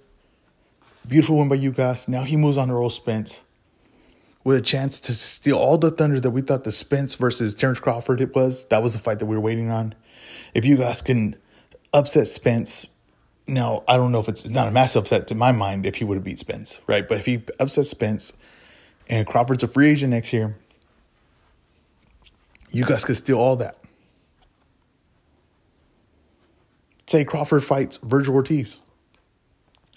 Beautiful 1.07 1.37
win 1.37 1.47
by 1.47 1.57
Ugas. 1.57 2.07
Now 2.07 2.23
he 2.23 2.37
moves 2.37 2.57
on 2.57 2.69
to 2.69 2.73
Errol 2.73 2.89
Spence 2.89 3.43
with 4.43 4.57
a 4.57 4.61
chance 4.61 4.99
to 5.01 5.13
steal 5.13 5.57
all 5.57 5.77
the 5.77 5.91
thunder 5.91 6.19
that 6.19 6.31
we 6.31 6.41
thought 6.41 6.63
the 6.63 6.71
Spence 6.71 7.15
versus 7.15 7.53
Terence 7.53 7.79
Crawford 7.79 8.19
it 8.19 8.33
was. 8.33 8.65
That 8.69 8.81
was 8.81 8.93
the 8.93 8.99
fight 8.99 9.19
that 9.19 9.27
we 9.27 9.35
were 9.35 9.41
waiting 9.41 9.69
on. 9.69 9.93
If 10.55 10.63
Ugas 10.63 11.05
can 11.05 11.35
upset 11.93 12.27
Spence, 12.27 12.87
now, 13.47 13.83
I 13.87 13.97
don't 13.97 14.11
know 14.11 14.19
if 14.19 14.27
it's, 14.27 14.47
not 14.47 14.67
a 14.67 14.71
massive 14.71 15.03
upset 15.03 15.27
to 15.27 15.35
my 15.35 15.51
mind 15.51 15.85
if 15.85 15.95
he 15.95 16.03
would 16.03 16.15
have 16.15 16.23
beat 16.23 16.39
Spence, 16.39 16.79
right? 16.85 17.07
But 17.07 17.19
if 17.19 17.25
he 17.25 17.41
upsets 17.59 17.89
Spence 17.89 18.33
and 19.09 19.25
Crawford's 19.25 19.63
a 19.63 19.67
free 19.67 19.89
agent 19.89 20.11
next 20.11 20.33
year, 20.33 20.57
Ugas 22.73 23.05
could 23.05 23.15
steal 23.15 23.39
all 23.39 23.55
that. 23.55 23.77
Say 27.07 27.23
Crawford 27.23 27.63
fights 27.63 27.97
Vergil 27.99 28.33
Ortiz. 28.33 28.81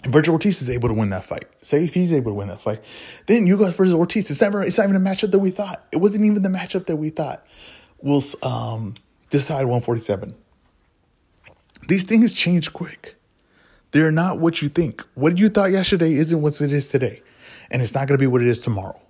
And 0.03 0.13
Vergil 0.13 0.29
Ortiz 0.29 0.61
is 0.61 0.69
able 0.69 0.87
to 0.87 0.95
win 0.95 1.09
that 1.09 1.25
fight. 1.25 1.45
Say 1.61 1.83
if 1.83 1.93
he's 1.93 2.13
able 2.13 2.31
to 2.31 2.35
win 2.35 2.47
that 2.47 2.61
fight, 2.61 2.79
then 3.27 3.45
Ugas 3.45 3.73
versus 3.73 3.93
Ortiz. 3.93 4.31
It's 4.31 4.39
never. 4.39 4.63
It's 4.63 4.77
not 4.77 4.85
even 4.85 4.95
a 4.95 4.99
matchup 4.99 5.31
that 5.31 5.39
we 5.39 5.51
thought. 5.51 5.85
It 5.91 5.97
wasn't 5.97 6.23
even 6.23 6.41
the 6.41 6.49
matchup 6.49 6.85
that 6.85 6.95
we 6.95 7.09
thought. 7.09 7.45
We'll 8.01 8.23
um, 8.41 8.95
decide 9.29 9.65
147. 9.65 10.33
These 11.87 12.03
things 12.03 12.31
change 12.31 12.71
quick. 12.71 13.15
They're 13.91 14.11
not 14.11 14.39
what 14.39 14.61
you 14.61 14.69
think. 14.69 15.03
What 15.15 15.37
you 15.37 15.49
thought 15.49 15.71
yesterday 15.71 16.13
isn't 16.13 16.41
what 16.41 16.59
it 16.61 16.71
is 16.71 16.87
today. 16.87 17.21
And 17.69 17.81
it's 17.81 17.93
not 17.93 18.07
going 18.07 18.17
to 18.17 18.21
be 18.21 18.27
what 18.27 18.41
it 18.41 18.47
is 18.47 18.59
tomorrow. 18.59 19.01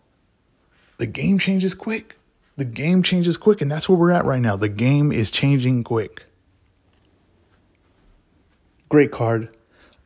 The 0.97 1.05
game 1.05 1.37
changes 1.37 1.73
quick. 1.73 2.17
The 2.57 2.65
game 2.65 3.03
changes 3.03 3.37
quick. 3.37 3.61
And 3.61 3.71
that's 3.71 3.87
where 3.87 3.97
we're 3.97 4.11
at 4.11 4.25
right 4.25 4.41
now. 4.41 4.55
The 4.55 4.69
game 4.69 5.11
is 5.11 5.31
changing 5.31 5.83
quick. 5.83 6.25
Great 8.89 9.11
card. 9.11 9.49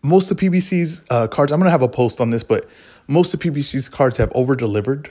Most 0.01 0.29
of 0.29 0.37
PBC's 0.37 1.03
uh, 1.09 1.27
cards, 1.27 1.51
I'm 1.51 1.59
going 1.59 1.67
to 1.67 1.71
have 1.71 1.81
a 1.81 1.89
post 1.89 2.21
on 2.21 2.29
this, 2.29 2.43
but 2.43 2.67
most 3.07 3.33
of 3.33 3.39
PBC's 3.39 3.89
cards 3.89 4.17
have 4.17 4.31
over 4.35 4.55
delivered. 4.55 5.09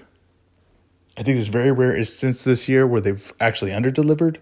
I 1.18 1.22
think 1.22 1.38
it's 1.38 1.48
very 1.48 1.72
rare 1.72 1.96
is 1.96 2.16
since 2.16 2.44
this 2.44 2.68
year 2.68 2.86
where 2.86 3.00
they've 3.00 3.32
actually 3.40 3.72
under 3.72 3.90
delivered, 3.90 4.40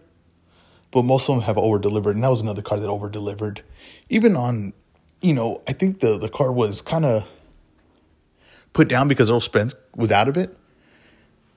but 0.90 1.04
most 1.04 1.28
of 1.28 1.36
them 1.36 1.44
have 1.44 1.58
over 1.58 1.78
delivered. 1.78 2.16
And 2.16 2.24
that 2.24 2.28
was 2.28 2.40
another 2.40 2.62
card 2.62 2.82
that 2.82 2.88
over 2.88 3.08
delivered. 3.08 3.62
Even 4.10 4.36
on 4.36 4.74
you 5.22 5.32
know, 5.32 5.62
I 5.66 5.72
think 5.72 6.00
the 6.00 6.18
the 6.18 6.28
card 6.28 6.54
was 6.54 6.82
kind 6.82 7.04
of 7.04 7.26
put 8.72 8.88
down 8.88 9.08
because 9.08 9.30
Errol 9.30 9.40
Spence 9.40 9.74
was 9.94 10.10
out 10.10 10.28
of 10.28 10.36
it. 10.36 10.56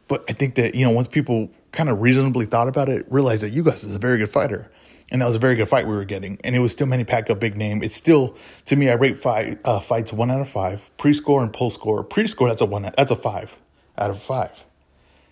But 0.08 0.24
I 0.30 0.34
think 0.34 0.56
that 0.56 0.76
you 0.76 0.86
know 0.86 0.92
once 0.92 1.08
people 1.08 1.50
kind 1.72 1.90
of 1.90 2.00
reasonably 2.00 2.46
thought 2.46 2.68
about 2.68 2.90
it, 2.90 3.06
realized 3.10 3.44
that 3.44 3.54
Ugas 3.54 3.86
is 3.86 3.96
a 3.96 4.00
very 4.00 4.20
good 4.20 4.30
fighter, 4.30 4.72
and 5.12 5.22
that 5.22 5.26
was 5.26 5.36
a 5.36 5.40
very 5.40 5.56
good 5.56 5.68
fight 5.68 5.88
we 5.88 5.96
were 5.96 6.06
getting. 6.06 6.40
And 6.44 6.56
it 6.56 6.60
was 6.60 6.72
still 6.72 6.88
Manny 6.88 7.04
Pacquiao 7.04 7.40
big 7.40 7.58
name. 7.58 7.82
It's 7.82 7.96
still 7.96 8.38
to 8.66 8.76
me 8.76 8.90
I 8.90 8.94
rate 8.94 9.18
fight 9.18 9.60
uh, 9.66 9.80
fights 9.80 10.14
one 10.14 10.30
out 10.30 10.42
of 10.42 10.50
five 10.50 10.96
pre 10.98 11.14
score 11.14 11.42
and 11.42 11.52
post 11.52 11.76
score. 11.76 12.04
Pre 12.04 12.28
score 12.28 12.48
that's 12.48 12.62
a 12.62 12.66
one 12.66 12.84
that's 12.84 13.12
a 13.12 13.16
five 13.16 13.58
out 13.98 14.12
of 14.12 14.22
five 14.22 14.64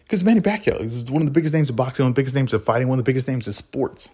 because 0.05 0.23
Manny 0.23 0.41
Pacquiao 0.41 0.81
is 0.81 1.11
one 1.11 1.21
of 1.21 1.27
the 1.27 1.31
biggest 1.31 1.53
names 1.53 1.69
of 1.69 1.75
boxing, 1.75 2.03
one 2.03 2.11
of 2.11 2.15
the 2.15 2.19
biggest 2.19 2.35
names 2.35 2.51
of 2.51 2.63
fighting, 2.63 2.87
one 2.87 2.97
of 2.97 3.05
the 3.05 3.09
biggest 3.09 3.27
names 3.27 3.47
of 3.47 3.53
sports, 3.53 4.11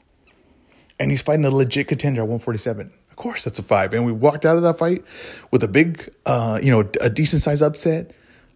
and 1.00 1.10
he's 1.10 1.22
fighting 1.22 1.46
a 1.46 1.52
legit 1.52 1.88
contender 1.88 2.20
at 2.22 2.28
147 2.28 2.92
course 3.20 3.44
that's 3.44 3.60
a 3.60 3.64
five. 3.64 3.94
And 3.94 4.04
we 4.04 4.12
walked 4.12 4.46
out 4.46 4.56
of 4.56 4.64
that 4.64 4.80
fight 4.80 5.06
with 5.52 5.64
a 5.64 5.68
big, 5.68 6.12
uh, 6.26 6.60
you 6.64 6.72
know, 6.72 6.90
a 7.00 7.12
decent 7.12 7.44
size 7.44 7.62
upset, 7.62 8.12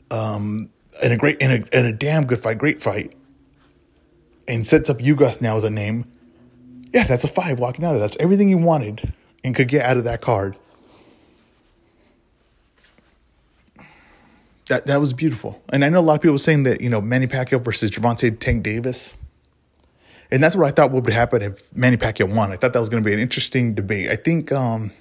um, 0.10 0.72
and 1.04 1.14
a 1.14 1.18
great 1.18 1.38
and 1.40 1.64
a, 1.64 1.78
and 1.78 1.86
a 1.86 1.94
damn 1.94 2.26
good 2.26 2.40
fight, 2.40 2.58
great 2.58 2.82
fight, 2.82 3.14
and 4.48 4.66
sets 4.66 4.90
up 4.90 4.98
Ugas 4.98 5.40
now 5.40 5.56
as 5.56 5.64
a 5.64 5.70
name. 5.70 6.12
Yeah, 6.92 7.04
that's 7.04 7.24
a 7.24 7.28
five 7.28 7.60
walking 7.60 7.86
out 7.86 7.94
of. 7.94 8.02
That's 8.02 8.18
everything 8.20 8.50
you 8.50 8.58
wanted 8.58 9.14
and 9.44 9.54
could 9.56 9.68
get 9.68 9.86
out 9.86 9.98
of 9.98 10.06
that 10.06 10.22
card. 10.22 10.56
That 14.68 14.88
that 14.88 15.00
was 15.00 15.14
beautiful, 15.14 15.62
and 15.70 15.84
I 15.84 15.90
know 15.90 16.00
a 16.00 16.02
lot 16.02 16.16
of 16.16 16.22
people 16.22 16.38
saying 16.38 16.64
that 16.64 16.82
you 16.82 16.90
know 16.90 17.02
Manny 17.02 17.28
Pacquiao 17.28 17.64
versus 17.64 17.92
Gervonta 17.92 18.40
Tank 18.40 18.64
Davis 18.64 19.18
and 20.34 20.44
that's 20.44 20.56
what 20.56 20.66
I 20.66 20.72
thought 20.72 20.92
would 20.92 21.08
happen 21.08 21.44
if 21.44 21.74
Manny 21.78 21.96
Pacquiao 21.96 22.34
won. 22.34 22.52
I 22.52 22.56
thought 22.56 22.74
that 22.74 22.80
was 22.80 22.90
going 22.90 23.04
to 23.04 23.08
be 23.08 23.14
an 23.14 23.20
interesting 23.20 23.76
debate. 23.76 24.10
I 24.10 24.16
think 24.16 24.52
um, 24.52 24.92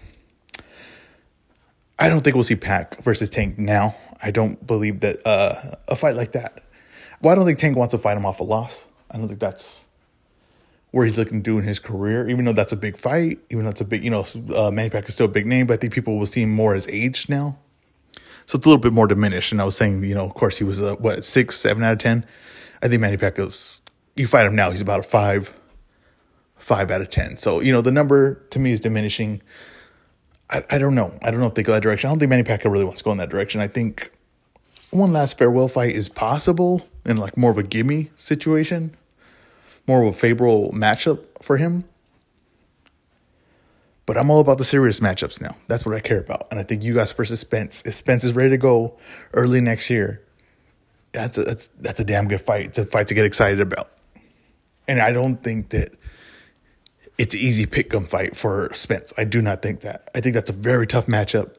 I 1.98 2.10
don't 2.10 2.20
think 2.20 2.36
we'll 2.36 2.44
see 2.44 2.54
Pac 2.54 3.02
versus 3.02 3.30
Tank 3.30 3.58
now. 3.58 3.96
I 4.22 4.30
don't 4.30 4.64
believe 4.66 5.00
that 5.00 5.26
uh, 5.26 5.54
a 5.88 5.96
fight 5.96 6.16
like 6.16 6.32
that. 6.32 6.62
Well, 7.22 7.32
I 7.32 7.34
don't 7.34 7.46
think 7.46 7.58
Tank 7.58 7.78
wants 7.78 7.92
to 7.92 7.98
fight 7.98 8.18
him 8.18 8.26
off 8.26 8.40
a 8.40 8.44
loss. 8.44 8.86
I 9.10 9.16
don't 9.16 9.26
think 9.26 9.40
that's 9.40 9.86
where 10.90 11.06
he's 11.06 11.16
looking 11.16 11.42
to 11.42 11.50
do 11.50 11.58
in 11.58 11.64
his 11.64 11.78
career. 11.78 12.28
Even 12.28 12.44
though 12.44 12.52
that's 12.52 12.74
a 12.74 12.76
big 12.76 12.98
fight, 12.98 13.38
even 13.48 13.64
though 13.64 13.70
it's 13.70 13.80
a 13.80 13.86
big, 13.86 14.04
you 14.04 14.10
know, 14.10 14.26
uh, 14.54 14.70
Manny 14.70 14.90
Pacquiao 14.90 15.08
is 15.08 15.14
still 15.14 15.26
a 15.26 15.30
big 15.30 15.46
name, 15.46 15.66
but 15.66 15.74
I 15.74 15.76
think 15.78 15.94
people 15.94 16.18
will 16.18 16.26
see 16.26 16.42
him 16.42 16.50
more 16.50 16.74
as 16.74 16.86
aged 16.88 17.30
now. 17.30 17.56
So 18.44 18.56
it's 18.58 18.66
a 18.66 18.68
little 18.68 18.82
bit 18.82 18.92
more 18.92 19.06
diminished. 19.06 19.50
And 19.52 19.62
I 19.62 19.64
was 19.64 19.78
saying, 19.78 20.04
you 20.04 20.14
know, 20.14 20.26
of 20.26 20.34
course, 20.34 20.58
he 20.58 20.64
was 20.64 20.82
a 20.82 20.94
what 20.96 21.24
six, 21.24 21.56
seven 21.56 21.82
out 21.84 21.92
of 21.92 21.98
ten. 22.00 22.26
I 22.82 22.88
think 22.88 23.00
Manny 23.00 23.16
Pacquiao's 23.16 23.81
you 24.16 24.26
fight 24.26 24.46
him 24.46 24.54
now, 24.54 24.70
he's 24.70 24.80
about 24.80 25.00
a 25.00 25.02
five, 25.02 25.54
five 26.56 26.90
out 26.90 27.00
of 27.00 27.08
10. 27.08 27.36
So, 27.38 27.60
you 27.60 27.72
know, 27.72 27.80
the 27.80 27.92
number 27.92 28.34
to 28.50 28.58
me 28.58 28.72
is 28.72 28.80
diminishing. 28.80 29.42
I, 30.50 30.64
I 30.70 30.78
don't 30.78 30.94
know. 30.94 31.18
I 31.22 31.30
don't 31.30 31.40
know 31.40 31.46
if 31.46 31.54
they 31.54 31.62
go 31.62 31.72
that 31.72 31.82
direction. 31.82 32.08
I 32.08 32.12
don't 32.12 32.18
think 32.18 32.30
Manny 32.30 32.42
Pacquiao 32.42 32.70
really 32.70 32.84
wants 32.84 33.00
to 33.00 33.04
go 33.04 33.12
in 33.12 33.18
that 33.18 33.30
direction. 33.30 33.60
I 33.60 33.68
think 33.68 34.12
one 34.90 35.12
last 35.12 35.38
farewell 35.38 35.68
fight 35.68 35.94
is 35.94 36.08
possible 36.08 36.86
in 37.04 37.16
like 37.16 37.36
more 37.36 37.50
of 37.50 37.58
a 37.58 37.62
gimme 37.62 38.10
situation, 38.14 38.94
more 39.86 40.02
of 40.02 40.08
a 40.08 40.12
favorable 40.12 40.70
matchup 40.72 41.24
for 41.42 41.56
him. 41.56 41.84
But 44.04 44.18
I'm 44.18 44.30
all 44.30 44.40
about 44.40 44.58
the 44.58 44.64
serious 44.64 45.00
matchups 45.00 45.40
now. 45.40 45.56
That's 45.68 45.86
what 45.86 45.94
I 45.94 46.00
care 46.00 46.18
about. 46.18 46.48
And 46.50 46.58
I 46.58 46.64
think 46.64 46.82
Ugas 46.82 47.14
versus 47.14 47.40
Spence, 47.40 47.86
if 47.86 47.94
Spence 47.94 48.24
is 48.24 48.34
ready 48.34 48.50
to 48.50 48.58
go 48.58 48.98
early 49.32 49.60
next 49.60 49.88
year, 49.90 50.22
that's 51.12 51.38
a, 51.38 51.44
that's 51.44 51.68
that's 51.78 52.00
a 52.00 52.04
damn 52.04 52.26
good 52.26 52.40
fight. 52.40 52.66
It's 52.66 52.78
a 52.78 52.84
fight 52.84 53.06
to 53.08 53.14
get 53.14 53.24
excited 53.24 53.60
about. 53.60 53.90
And 54.92 55.00
I 55.00 55.10
don't 55.10 55.42
think 55.42 55.70
that 55.70 55.94
it's 57.16 57.32
an 57.32 57.40
easy 57.40 57.64
pick 57.64 57.94
'em 57.94 58.04
fight 58.04 58.36
for 58.36 58.68
Spence. 58.74 59.14
I 59.16 59.24
do 59.24 59.40
not 59.40 59.62
think 59.62 59.80
that. 59.80 60.10
I 60.14 60.20
think 60.20 60.34
that's 60.34 60.50
a 60.50 60.52
very 60.52 60.86
tough 60.86 61.06
matchup. 61.06 61.54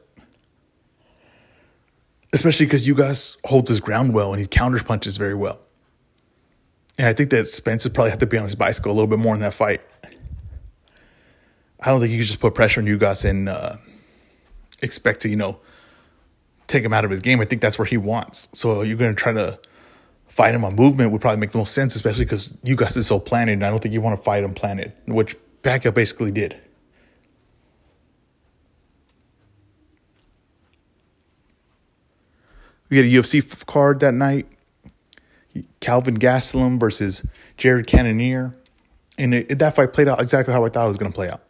Especially 2.32 2.64
because 2.64 2.86
Ugas 2.86 3.36
holds 3.44 3.70
his 3.70 3.80
ground 3.80 4.14
well 4.14 4.32
and 4.32 4.40
he 4.40 4.46
counters 4.46 4.84
punches 4.84 5.16
very 5.16 5.34
well. 5.34 5.58
And 6.96 7.08
I 7.08 7.12
think 7.12 7.30
that 7.30 7.48
Spence 7.48 7.82
would 7.82 7.92
probably 7.92 8.10
have 8.10 8.20
to 8.20 8.26
be 8.26 8.38
on 8.38 8.44
his 8.44 8.54
bicycle 8.54 8.92
a 8.92 8.94
little 8.94 9.08
bit 9.08 9.18
more 9.18 9.34
in 9.34 9.40
that 9.40 9.52
fight. 9.52 9.82
I 11.80 11.90
don't 11.90 11.98
think 11.98 12.12
you 12.12 12.18
could 12.18 12.28
just 12.28 12.38
put 12.38 12.54
pressure 12.54 12.80
on 12.80 12.86
Ugas 12.86 13.28
and 13.28 13.48
uh, 13.48 13.78
expect 14.80 15.22
to, 15.22 15.28
you 15.28 15.34
know, 15.34 15.58
take 16.68 16.84
him 16.84 16.92
out 16.92 17.04
of 17.04 17.10
his 17.10 17.20
game. 17.20 17.40
I 17.40 17.46
think 17.46 17.62
that's 17.62 17.80
where 17.80 17.86
he 17.86 17.96
wants. 17.96 18.48
So 18.52 18.82
you're 18.82 18.96
going 18.96 19.12
to 19.12 19.20
try 19.20 19.32
to 19.32 19.58
fight 20.28 20.54
him 20.54 20.64
on 20.64 20.74
movement 20.74 21.12
would 21.12 21.20
probably 21.20 21.40
make 21.40 21.50
the 21.50 21.58
most 21.58 21.72
sense, 21.72 21.94
especially 21.94 22.24
because 22.24 22.48
Ugas 22.64 22.96
is 22.96 23.06
so 23.06 23.18
planted, 23.20 23.52
and 23.54 23.64
I 23.64 23.70
don't 23.70 23.82
think 23.82 23.94
you 23.94 24.00
want 24.00 24.18
to 24.18 24.22
fight 24.22 24.44
him 24.44 24.54
planted, 24.54 24.92
which 25.06 25.36
Pacquiao 25.62 25.94
basically 25.94 26.30
did. 26.30 26.56
We 32.90 32.98
had 32.98 33.06
a 33.06 33.08
UFC 33.08 33.66
card 33.66 34.00
that 34.00 34.14
night. 34.14 34.46
Kelvin 35.80 36.16
Gastelum 36.16 36.78
versus 36.78 37.26
Jared 37.56 37.86
Cannonier. 37.86 38.54
And 39.18 39.34
it, 39.34 39.58
that 39.58 39.74
fight 39.74 39.92
played 39.92 40.08
out 40.08 40.20
exactly 40.20 40.52
how 40.52 40.64
I 40.64 40.68
thought 40.68 40.84
it 40.84 40.88
was 40.88 40.96
going 40.96 41.10
to 41.10 41.14
play 41.14 41.30
out. 41.30 41.42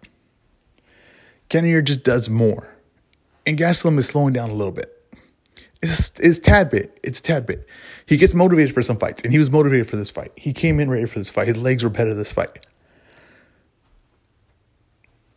Cannonier 1.49 1.83
just 1.83 2.05
does 2.05 2.29
more. 2.29 2.77
And 3.47 3.59
Gastelum 3.59 3.99
is 3.99 4.09
slowing 4.09 4.33
down 4.33 4.51
a 4.51 4.55
little 4.55 4.73
bit. 4.73 4.94
It's, 5.85 6.19
it's 6.19 6.39
tad 6.39 6.71
bit. 6.71 6.99
It's 7.05 7.21
tad 7.21 7.45
bit. 7.45 7.69
He 8.07 8.17
gets 8.17 8.35
motivated 8.35 8.73
for 8.73 8.81
some 8.81 8.97
fights, 8.97 9.21
and 9.21 9.33
he 9.33 9.39
was 9.39 9.51
motivated 9.51 9.87
for 9.87 9.97
this 9.97 10.11
fight. 10.11 10.33
He 10.35 10.55
came 10.55 10.81
in 10.81 10.89
ready 10.89 11.05
for 11.05 11.19
this 11.19 11.29
fight. 11.29 11.47
His 11.47 11.59
legs 11.59 11.85
were 11.85 11.91
better 11.91 12.15
this 12.15 12.33
fight. 12.33 12.67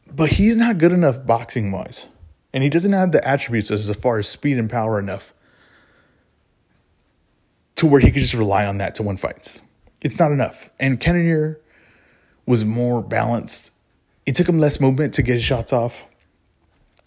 But 0.10 0.32
he's 0.32 0.56
not 0.56 0.78
good 0.78 0.94
enough 0.94 1.26
boxing 1.26 1.74
wise. 1.74 2.08
And 2.54 2.64
he 2.64 2.70
doesn't 2.70 2.94
have 2.94 3.12
the 3.12 3.28
attributes 3.28 3.72
as 3.72 3.94
far 3.98 4.20
as 4.20 4.30
speed 4.30 4.58
and 4.58 4.70
power 4.70 5.00
enough 5.00 5.34
to 7.76 7.86
where 7.86 8.00
he 8.00 8.10
could 8.10 8.22
just 8.22 8.34
rely 8.34 8.66
on 8.66 8.78
that 8.78 8.96
to 8.96 9.04
win 9.04 9.18
fights. 9.18 9.62
It's 10.02 10.18
not 10.18 10.32
enough. 10.32 10.70
And 10.80 10.98
Cannonier 10.98 11.60
was 12.46 12.64
more 12.64 13.02
balanced. 13.02 13.72
It 14.26 14.36
took 14.36 14.48
him 14.48 14.60
less 14.60 14.80
movement 14.80 15.14
to 15.16 15.22
get 15.24 15.34
his 15.34 15.44
shots 15.44 15.74
off. 15.74 16.08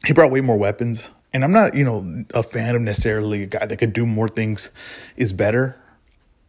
He 0.05 0.13
brought 0.13 0.31
way 0.31 0.43
more 0.43 0.59
weapons 0.59 1.11
and 1.33 1.45
I'm 1.45 1.53
not, 1.53 1.75
you 1.75 1.85
know, 1.85 2.25
a 2.35 2.43
fan 2.43 2.75
of 2.75 2.83
necessarily 2.83 3.45
a 3.45 3.47
guy 3.47 3.67
that 3.67 3.77
could 3.77 3.93
do 3.93 4.07
more 4.07 4.29
things 4.29 4.71
is 5.17 5.33
better. 5.33 5.81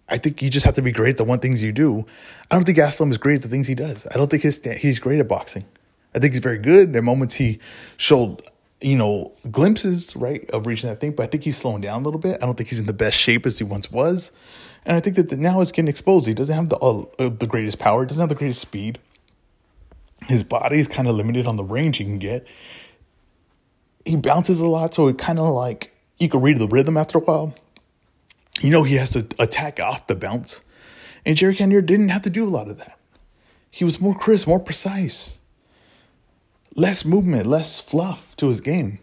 I 0.10 0.18
think 0.18 0.42
you 0.42 0.50
just 0.50 0.66
have 0.66 0.76
to 0.76 0.82
be 0.82 0.92
great 0.92 1.12
at 1.12 1.18
the 1.18 1.24
one 1.24 1.40
things 1.40 1.64
you 1.64 1.72
do. 1.72 2.06
I 2.50 2.56
don't 2.56 2.66
think 2.66 2.78
Gastelum 2.78 3.12
is 3.12 3.18
great 3.18 3.36
at 3.36 3.42
the 3.44 3.48
things 3.48 3.68
he 3.68 3.76
does. 3.76 4.06
I 4.08 4.18
don't 4.18 4.30
think 4.30 4.44
his 4.44 4.62
he's 4.78 5.00
great 5.00 5.20
at 5.20 5.28
boxing. 5.28 5.66
I 6.14 6.20
think 6.20 6.34
he's 6.34 6.44
very 6.44 6.58
good. 6.58 6.92
There 6.92 7.00
are 7.00 7.04
moments 7.04 7.36
he 7.36 7.60
showed, 7.96 8.42
you 8.82 8.98
know, 8.98 9.32
glimpses, 9.50 10.16
right, 10.16 10.50
of 10.50 10.66
reaching 10.66 10.90
that 10.90 11.00
thing, 11.00 11.14
but 11.14 11.24
I 11.24 11.28
think 11.28 11.44
he's 11.44 11.58
slowing 11.58 11.82
down 11.82 12.02
a 12.02 12.04
little 12.04 12.20
bit. 12.20 12.44
I 12.44 12.46
don't 12.46 12.58
think 12.58 12.68
he's 12.68 12.80
in 12.80 12.88
the 12.88 12.94
best 12.94 13.18
shape 13.18 13.46
as 13.46 13.58
he 13.58 13.64
once 13.64 13.90
was. 13.90 14.32
And 14.86 14.98
I 14.98 15.00
think 15.00 15.16
that 15.16 15.32
now 15.32 15.62
it's 15.62 15.72
getting 15.72 15.88
exposed. 15.88 16.28
He 16.28 16.34
doesn't 16.34 16.56
have 16.56 16.70
the 16.70 16.78
uh, 16.78 17.30
the 17.30 17.48
greatest 17.48 17.80
power, 17.80 18.06
doesn't 18.06 18.20
have 18.20 18.30
the 18.30 18.36
greatest 18.36 18.62
speed. 18.62 19.00
His 20.28 20.44
body 20.44 20.80
is 20.80 20.88
kind 20.88 21.08
of 21.08 21.16
limited 21.16 21.48
on 21.48 21.56
the 21.56 21.64
range 21.64 21.98
he 21.98 22.04
can 22.04 22.20
get 22.20 22.46
he 24.06 24.16
bounces 24.16 24.62
a 24.62 24.68
lot, 24.68 24.94
so 24.94 25.08
it 25.08 25.18
kind 25.18 25.40
of 25.40 25.46
like 25.46 25.94
you 26.20 26.30
can 26.30 26.42
read 26.42 26.58
the 26.58 26.68
rhythm 26.68 26.98
after 26.98 27.18
a 27.18 27.22
while. 27.22 27.56
You 28.62 28.70
know 28.70 28.84
he 28.84 28.96
has 28.96 29.12
to 29.12 29.26
attack 29.40 29.80
off 29.80 30.08
the 30.08 30.16
bounce, 30.16 30.62
and 31.26 31.38
Jerry 31.38 31.56
Cannonier 31.56 31.82
didn't 31.82 32.10
have 32.10 32.24
to 32.24 32.30
do 32.30 32.44
a 32.44 32.50
lot 32.50 32.68
of 32.68 32.78
that. 32.80 32.98
He 33.70 33.86
was 33.86 34.02
more 34.02 34.14
crisp, 34.14 34.48
more 34.48 34.60
precise, 34.60 35.40
less 36.76 37.06
movement, 37.06 37.46
less 37.46 37.80
fluff 37.80 38.36
to 38.38 38.50
his 38.50 38.62
game. 38.62 39.00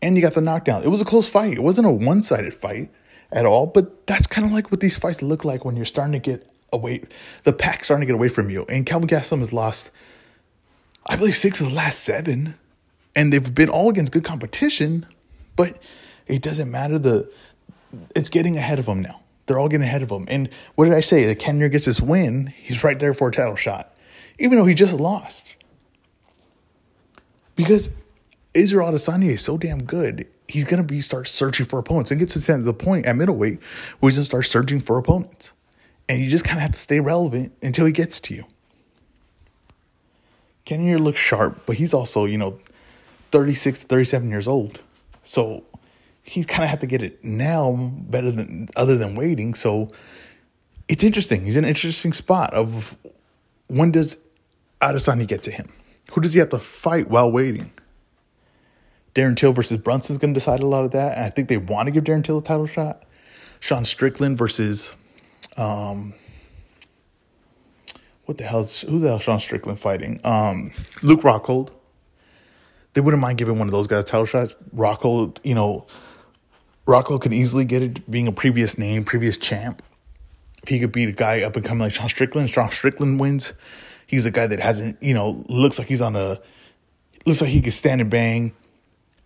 And 0.00 0.16
you 0.16 0.22
got 0.22 0.34
the 0.34 0.40
knockdown. 0.40 0.82
It 0.82 0.88
was 0.88 1.00
a 1.00 1.04
close 1.04 1.28
fight. 1.28 1.52
It 1.52 1.62
wasn't 1.62 1.86
a 1.86 1.90
one 1.90 2.24
sided 2.24 2.52
fight 2.52 2.90
at 3.30 3.46
all, 3.46 3.66
but 3.66 4.06
that's 4.08 4.26
kind 4.26 4.44
of 4.44 4.52
like 4.52 4.72
what 4.72 4.80
these 4.80 4.98
fights 4.98 5.22
look 5.22 5.44
like 5.44 5.64
when 5.64 5.76
you're 5.76 5.84
starting 5.84 6.12
to 6.12 6.18
get 6.18 6.50
away, 6.72 7.04
the 7.44 7.52
pack 7.52 7.84
starting 7.84 8.00
to 8.02 8.06
get 8.06 8.14
away 8.14 8.28
from 8.28 8.50
you. 8.50 8.64
And 8.68 8.84
Kelvin 8.84 9.08
Gastelum 9.08 9.38
has 9.38 9.52
lost, 9.52 9.92
I 11.06 11.16
believe, 11.16 11.36
six 11.36 11.60
of 11.60 11.68
the 11.68 11.74
last 11.74 12.00
seven 12.00 12.56
and 13.14 13.32
they've 13.32 13.54
been 13.54 13.68
all 13.68 13.90
against 13.90 14.12
good 14.12 14.24
competition, 14.24 15.06
but 15.56 15.78
it 16.26 16.42
doesn't 16.42 16.70
matter. 16.70 16.98
The 16.98 17.30
it's 18.14 18.28
getting 18.28 18.56
ahead 18.56 18.78
of 18.78 18.86
them 18.86 19.02
now. 19.02 19.20
They're 19.46 19.58
all 19.58 19.68
getting 19.68 19.86
ahead 19.86 20.02
of 20.02 20.08
them. 20.08 20.24
And 20.28 20.48
what 20.74 20.84
did 20.86 20.94
I 20.94 21.00
say? 21.00 21.26
That 21.26 21.38
Cannonier 21.38 21.68
gets 21.68 21.86
this 21.86 22.00
win, 22.00 22.46
he's 22.46 22.84
right 22.84 22.98
there 22.98 23.12
for 23.12 23.28
a 23.28 23.32
title 23.32 23.56
shot, 23.56 23.94
even 24.38 24.56
though 24.56 24.64
he 24.64 24.74
just 24.74 24.94
lost. 24.94 25.56
Because 27.54 27.94
Israel 28.54 28.90
Adesanya 28.90 29.30
is 29.30 29.42
so 29.42 29.58
damn 29.58 29.82
good, 29.82 30.26
he's 30.48 30.64
gonna 30.64 30.82
be 30.82 31.00
start 31.00 31.28
searching 31.28 31.66
for 31.66 31.78
opponents 31.78 32.10
and 32.10 32.20
get 32.20 32.30
to 32.30 32.38
the 32.38 32.74
point 32.74 33.06
at 33.06 33.16
middleweight 33.16 33.60
where 34.00 34.10
he's 34.10 34.16
gonna 34.16 34.24
start 34.24 34.46
searching 34.46 34.80
for 34.80 34.96
opponents. 34.96 35.52
And 36.08 36.20
you 36.20 36.30
just 36.30 36.44
kind 36.44 36.58
of 36.58 36.62
have 36.62 36.72
to 36.72 36.78
stay 36.78 37.00
relevant 37.00 37.52
until 37.62 37.86
he 37.86 37.92
gets 37.92 38.20
to 38.22 38.34
you. 38.34 38.44
Cannonier 40.64 40.98
looks 40.98 41.18
sharp, 41.18 41.62
but 41.66 41.76
he's 41.76 41.92
also, 41.92 42.24
you 42.24 42.38
know, 42.38 42.58
36 43.32 43.80
to 43.80 43.86
37 43.86 44.30
years 44.30 44.46
old. 44.46 44.80
So 45.22 45.64
he's 46.22 46.46
kind 46.46 46.62
of 46.62 46.70
have 46.70 46.80
to 46.80 46.86
get 46.86 47.02
it 47.02 47.24
now 47.24 47.92
better 48.08 48.30
than 48.30 48.68
other 48.76 48.96
than 48.96 49.14
waiting. 49.14 49.54
So 49.54 49.90
it's 50.88 51.02
interesting. 51.02 51.44
He's 51.44 51.56
in 51.56 51.64
an 51.64 51.68
interesting 51.68 52.12
spot 52.12 52.54
of 52.54 52.96
when 53.68 53.90
does 53.90 54.18
Adesanya 54.80 55.26
get 55.26 55.42
to 55.44 55.50
him? 55.50 55.70
Who 56.12 56.20
does 56.20 56.34
he 56.34 56.40
have 56.40 56.50
to 56.50 56.58
fight 56.58 57.08
while 57.08 57.30
waiting? 57.30 57.72
Darren 59.14 59.36
Till 59.36 59.52
versus 59.52 59.78
Brunson 59.78 60.14
is 60.14 60.18
going 60.18 60.34
to 60.34 60.38
decide 60.38 60.60
a 60.60 60.66
lot 60.66 60.84
of 60.84 60.90
that. 60.92 61.16
And 61.16 61.24
I 61.24 61.30
think 61.30 61.48
they 61.48 61.56
want 61.56 61.86
to 61.86 61.90
give 61.90 62.04
Darren 62.04 62.24
Till 62.24 62.38
a 62.38 62.42
title 62.42 62.66
shot. 62.66 63.04
Sean 63.60 63.84
Strickland 63.84 64.36
versus, 64.36 64.96
um, 65.56 66.14
what 68.24 68.38
the 68.38 68.44
hell 68.44 68.60
is, 68.60 68.80
who 68.80 68.98
the 68.98 69.08
hell 69.08 69.18
Sean 69.18 69.38
Strickland 69.38 69.78
fighting? 69.78 70.20
Um, 70.24 70.72
Luke 71.02 71.20
Rockhold. 71.20 71.70
They 72.94 73.00
wouldn't 73.00 73.20
mind 73.20 73.38
giving 73.38 73.58
one 73.58 73.68
of 73.68 73.72
those 73.72 73.86
guys 73.86 74.04
title 74.04 74.26
shot. 74.26 74.54
Rockhold, 74.74 75.38
you 75.44 75.54
know, 75.54 75.86
Rockhold 76.86 77.22
could 77.22 77.32
easily 77.32 77.64
get 77.64 77.82
it 77.82 78.10
being 78.10 78.28
a 78.28 78.32
previous 78.32 78.76
name, 78.76 79.04
previous 79.04 79.36
champ. 79.36 79.82
If 80.62 80.68
he 80.68 80.78
could 80.78 80.92
beat 80.92 81.08
a 81.08 81.12
guy 81.12 81.42
up 81.42 81.56
and 81.56 81.64
coming 81.64 81.80
like 81.80 81.92
Sean 81.92 82.08
Strickland, 82.08 82.50
Sean 82.50 82.70
Strickland 82.70 83.18
wins. 83.18 83.52
He's 84.06 84.26
a 84.26 84.30
guy 84.30 84.46
that 84.46 84.60
hasn't, 84.60 85.02
you 85.02 85.14
know, 85.14 85.42
looks 85.48 85.78
like 85.78 85.88
he's 85.88 86.02
on 86.02 86.16
a, 86.16 86.38
looks 87.24 87.40
like 87.40 87.50
he 87.50 87.60
could 87.60 87.72
stand 87.72 88.00
and 88.00 88.10
bang 88.10 88.52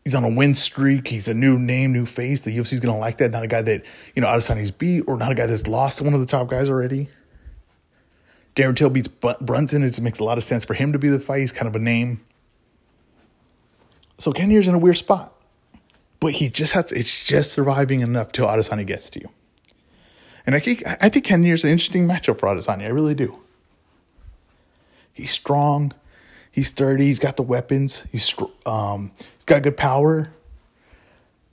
he's 0.06 0.14
on 0.14 0.22
a 0.22 0.28
win 0.28 0.54
streak. 0.54 1.08
He's 1.08 1.26
a 1.26 1.34
new 1.34 1.58
name, 1.58 1.92
new 1.92 2.06
face. 2.06 2.42
The 2.42 2.56
UFC's 2.56 2.78
gonna 2.78 2.96
like 2.96 3.18
that. 3.18 3.32
Not 3.32 3.42
a 3.42 3.48
guy 3.48 3.60
that 3.62 3.84
you 4.14 4.22
know 4.22 4.28
out 4.28 4.36
of 4.36 4.42
Adesanya's 4.42 4.70
beat, 4.70 5.02
or 5.08 5.18
not 5.18 5.32
a 5.32 5.34
guy 5.34 5.46
that's 5.46 5.66
lost 5.66 5.98
to 5.98 6.04
one 6.04 6.14
of 6.14 6.20
the 6.20 6.26
top 6.26 6.48
guys 6.48 6.70
already. 6.70 7.08
Darren 8.54 8.76
Till 8.76 8.88
beats 8.88 9.08
Brunson. 9.08 9.82
It 9.82 10.00
makes 10.00 10.20
a 10.20 10.24
lot 10.24 10.38
of 10.38 10.44
sense 10.44 10.64
for 10.64 10.74
him 10.74 10.92
to 10.92 10.98
be 10.98 11.08
the 11.08 11.18
fight. 11.18 11.40
He's 11.40 11.50
kind 11.50 11.66
of 11.66 11.74
a 11.74 11.80
name. 11.80 12.20
So 14.18 14.32
Cannonier's 14.32 14.68
in 14.68 14.74
a 14.74 14.78
weird 14.78 14.96
spot, 14.96 15.34
but 16.20 16.32
he 16.32 16.48
just 16.48 16.72
has. 16.72 16.86
To, 16.86 16.98
it's 16.98 17.24
just 17.24 17.52
surviving 17.52 18.00
enough 18.00 18.32
till 18.32 18.46
Adesanya 18.46 18.86
gets 18.86 19.10
to 19.10 19.20
you. 19.20 19.28
And 20.46 20.54
I 20.54 20.60
think 20.60 20.82
I 20.86 21.08
think 21.08 21.24
Cannonier's 21.24 21.64
an 21.64 21.70
interesting 21.70 22.06
matchup 22.06 22.38
for 22.38 22.46
Adesanya. 22.46 22.84
I 22.84 22.88
really 22.88 23.14
do. 23.14 23.40
He's 25.12 25.30
strong. 25.30 25.92
He's 26.50 26.68
sturdy. 26.68 27.06
He's 27.06 27.18
got 27.18 27.36
the 27.36 27.42
weapons. 27.42 28.04
He's 28.12 28.34
um, 28.64 29.12
he's 29.18 29.44
got 29.44 29.62
good 29.62 29.76
power. 29.76 30.30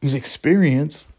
He's 0.01 0.13
experienced. 0.13 1.10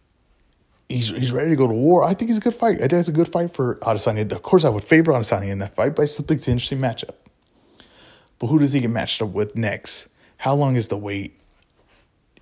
He's 0.88 1.08
he's 1.08 1.32
ready 1.32 1.50
to 1.50 1.56
go 1.56 1.66
to 1.66 1.74
war. 1.74 2.04
I 2.04 2.14
think 2.14 2.30
he's 2.30 2.38
a 2.38 2.42
good 2.42 2.54
fight. 2.54 2.76
I 2.76 2.86
think 2.86 2.94
it's 2.94 3.08
a 3.08 3.12
good 3.12 3.28
fight 3.28 3.50
for 3.50 3.76
Adesanya. 3.76 4.30
Of 4.30 4.42
course, 4.42 4.64
I 4.64 4.68
would 4.68 4.84
favor 4.84 5.12
Adesanya 5.12 5.48
in 5.48 5.58
that 5.58 5.74
fight, 5.74 5.96
but 5.96 6.02
I 6.02 6.06
still 6.06 6.24
think 6.24 6.38
it's 6.38 6.48
an 6.48 6.52
interesting 6.52 6.78
matchup. 6.78 7.14
But 8.38 8.48
who 8.48 8.58
does 8.58 8.72
he 8.72 8.80
get 8.80 8.90
matched 8.90 9.20
up 9.20 9.30
with 9.30 9.56
next? 9.56 10.08
How 10.36 10.54
long 10.54 10.76
is 10.76 10.88
the 10.88 10.96
wait? 10.96 11.38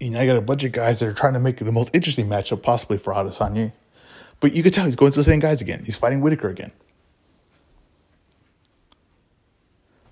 You 0.00 0.10
know, 0.10 0.20
I 0.20 0.26
got 0.26 0.36
a 0.36 0.40
bunch 0.40 0.64
of 0.64 0.72
guys 0.72 1.00
that 1.00 1.08
are 1.08 1.12
trying 1.12 1.34
to 1.34 1.40
make 1.40 1.58
the 1.58 1.70
most 1.70 1.94
interesting 1.94 2.26
matchup 2.26 2.62
possibly 2.62 2.98
for 2.98 3.12
Adesanya. 3.12 3.72
But 4.40 4.54
you 4.54 4.62
could 4.62 4.74
tell 4.74 4.84
he's 4.84 4.96
going 4.96 5.12
to 5.12 5.18
the 5.18 5.24
same 5.24 5.38
guys 5.38 5.60
again. 5.60 5.84
He's 5.84 5.96
fighting 5.96 6.20
Whittaker 6.20 6.48
again. 6.48 6.72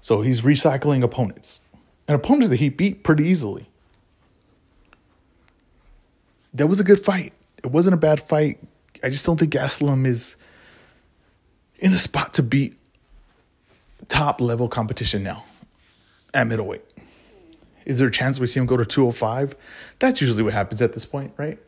So 0.00 0.20
he's 0.20 0.42
recycling 0.42 1.02
opponents 1.02 1.60
and 2.06 2.14
opponents 2.14 2.50
that 2.50 2.56
he 2.60 2.68
beat 2.68 3.02
pretty 3.02 3.24
easily. 3.24 3.68
That 6.54 6.66
was 6.66 6.80
a 6.80 6.84
good 6.84 7.00
fight. 7.00 7.32
It 7.58 7.68
wasn't 7.68 7.94
a 7.94 7.98
bad 7.98 8.20
fight. 8.20 8.58
I 9.04 9.10
just 9.10 9.26
don't 9.26 9.38
think 9.38 9.52
Gastelum 9.52 10.06
is 10.06 10.36
in 11.78 11.92
a 11.92 11.98
spot 11.98 12.34
to 12.34 12.42
beat 12.42 12.76
top 14.08 14.40
level 14.40 14.68
competition 14.68 15.22
now 15.22 15.44
at 16.34 16.46
middleweight. 16.46 16.82
Is 17.90 17.98
there 17.98 18.08
a 18.08 18.12
chance 18.12 18.38
we 18.38 18.46
see 18.46 18.60
him 18.60 18.66
go 18.66 18.76
to 18.76 18.86
205? 18.86 19.54
That's 19.98 20.20
usually 20.20 20.42
what 20.42 20.52
happens 20.52 20.80
at 20.80 20.92
this 20.92 21.04
point, 21.04 21.32
right? 21.36 21.58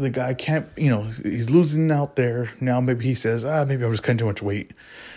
the 0.00 0.10
guy 0.10 0.34
can't, 0.34 0.66
you 0.76 0.88
know, 0.88 1.02
he's 1.02 1.50
losing 1.50 1.90
out 1.90 2.16
there. 2.16 2.50
Now 2.60 2.80
maybe 2.80 3.04
he 3.04 3.14
says, 3.14 3.44
ah, 3.44 3.64
maybe 3.66 3.84
I'm 3.84 3.90
just 3.90 4.02
cutting 4.02 4.18
too 4.18 4.24
much 4.24 4.42
weight. 4.42 4.72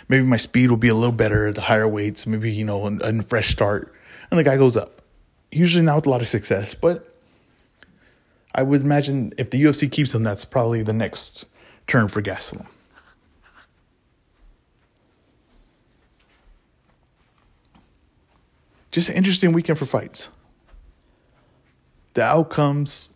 Maybe 0.09 0.25
my 0.25 0.37
speed 0.37 0.69
will 0.69 0.77
be 0.77 0.89
a 0.89 0.95
little 0.95 1.15
better 1.15 1.47
at 1.47 1.55
the 1.55 1.61
higher 1.61 1.87
weights. 1.87 2.27
Maybe, 2.27 2.51
you 2.51 2.65
know, 2.65 2.85
a, 2.85 3.21
fresh 3.21 3.49
start. 3.49 3.93
And 4.29 4.39
the 4.39 4.43
guy 4.43 4.57
goes 4.57 4.75
up. 4.75 5.01
Usually 5.51 5.83
not 5.83 5.95
with 5.97 6.07
a 6.07 6.09
lot 6.09 6.21
of 6.21 6.27
success, 6.27 6.73
but 6.73 7.15
I 8.53 8.63
would 8.63 8.81
imagine 8.81 9.31
if 9.37 9.49
the 9.49 9.63
UFC 9.63 9.91
keeps 9.91 10.13
him, 10.13 10.23
that's 10.23 10.45
probably 10.45 10.83
the 10.83 10.93
next 10.93 11.45
turn 11.87 12.07
for 12.07 12.21
Gastelum. 12.21 12.67
Just 18.93 19.09
an 19.09 19.15
interesting 19.15 19.53
weekend 19.53 19.79
for 19.79 19.85
fights. 19.85 20.29
The 22.13 22.21
outcomes 22.21 23.09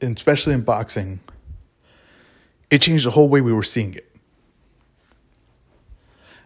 especially 0.00 0.54
in 0.54 0.60
boxing, 0.60 1.18
it 2.70 2.82
changed 2.82 3.04
the 3.04 3.10
whole 3.10 3.28
way 3.28 3.40
we 3.40 3.52
were 3.52 3.64
seeing 3.64 3.94
it. 3.94 4.08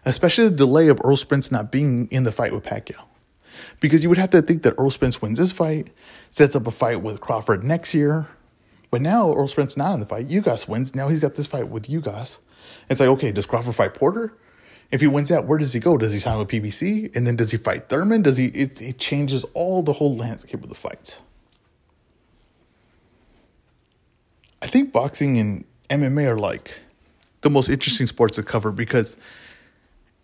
Especially 0.05 0.45
the 0.45 0.55
delay 0.55 0.87
of 0.87 0.99
Errol 1.03 1.15
Spence 1.15 1.51
not 1.51 1.71
being 1.71 2.07
in 2.07 2.23
the 2.23 2.31
fight 2.31 2.51
with 2.51 2.63
Pacquiao. 2.63 3.03
Because 3.79 4.01
you 4.01 4.09
would 4.09 4.17
have 4.17 4.31
to 4.31 4.41
think 4.41 4.63
that 4.63 4.73
Errol 4.79 4.89
Spence 4.89 5.21
wins 5.21 5.37
this 5.37 5.51
fight, 5.51 5.91
sets 6.31 6.55
up 6.55 6.65
a 6.65 6.71
fight 6.71 7.03
with 7.03 7.21
Crawford 7.21 7.63
next 7.63 7.93
year. 7.93 8.27
But 8.89 9.03
now 9.03 9.31
Errol 9.31 9.47
Spence 9.47 9.77
not 9.77 9.93
in 9.93 9.99
the 9.99 10.07
fight. 10.07 10.25
Ugas 10.25 10.67
wins. 10.67 10.95
Now 10.95 11.09
he's 11.09 11.19
got 11.19 11.35
this 11.35 11.45
fight 11.45 11.67
with 11.67 11.83
Ugas. 11.83 12.39
It's 12.89 12.99
like, 12.99 13.09
okay, 13.09 13.31
does 13.31 13.45
Crawford 13.45 13.75
fight 13.75 13.93
Porter? 13.93 14.33
If 14.91 14.99
he 14.99 15.07
wins 15.07 15.29
that, 15.29 15.45
where 15.45 15.57
does 15.57 15.73
he 15.73 15.79
go? 15.79 15.97
Does 15.97 16.13
he 16.13 16.19
sign 16.19 16.37
with 16.37 16.49
PBC? 16.49 17.15
And 17.15 17.25
then 17.25 17.37
does 17.37 17.51
he 17.51 17.57
fight 17.57 17.87
Thurman? 17.87 18.21
Does 18.21 18.37
he? 18.37 18.47
It, 18.47 18.81
it 18.81 18.97
changes 18.99 19.45
all 19.53 19.81
the 19.81 19.93
whole 19.93 20.15
landscape 20.15 20.61
of 20.63 20.69
the 20.69 20.75
fights. 20.75 21.21
I 24.61 24.67
think 24.67 24.91
boxing 24.91 25.37
and 25.37 25.65
MMA 25.89 26.27
are 26.27 26.37
like 26.37 26.79
the 27.41 27.49
most 27.49 27.69
interesting 27.69 28.05
sports 28.05 28.35
to 28.35 28.43
cover 28.43 28.71
because 28.71 29.17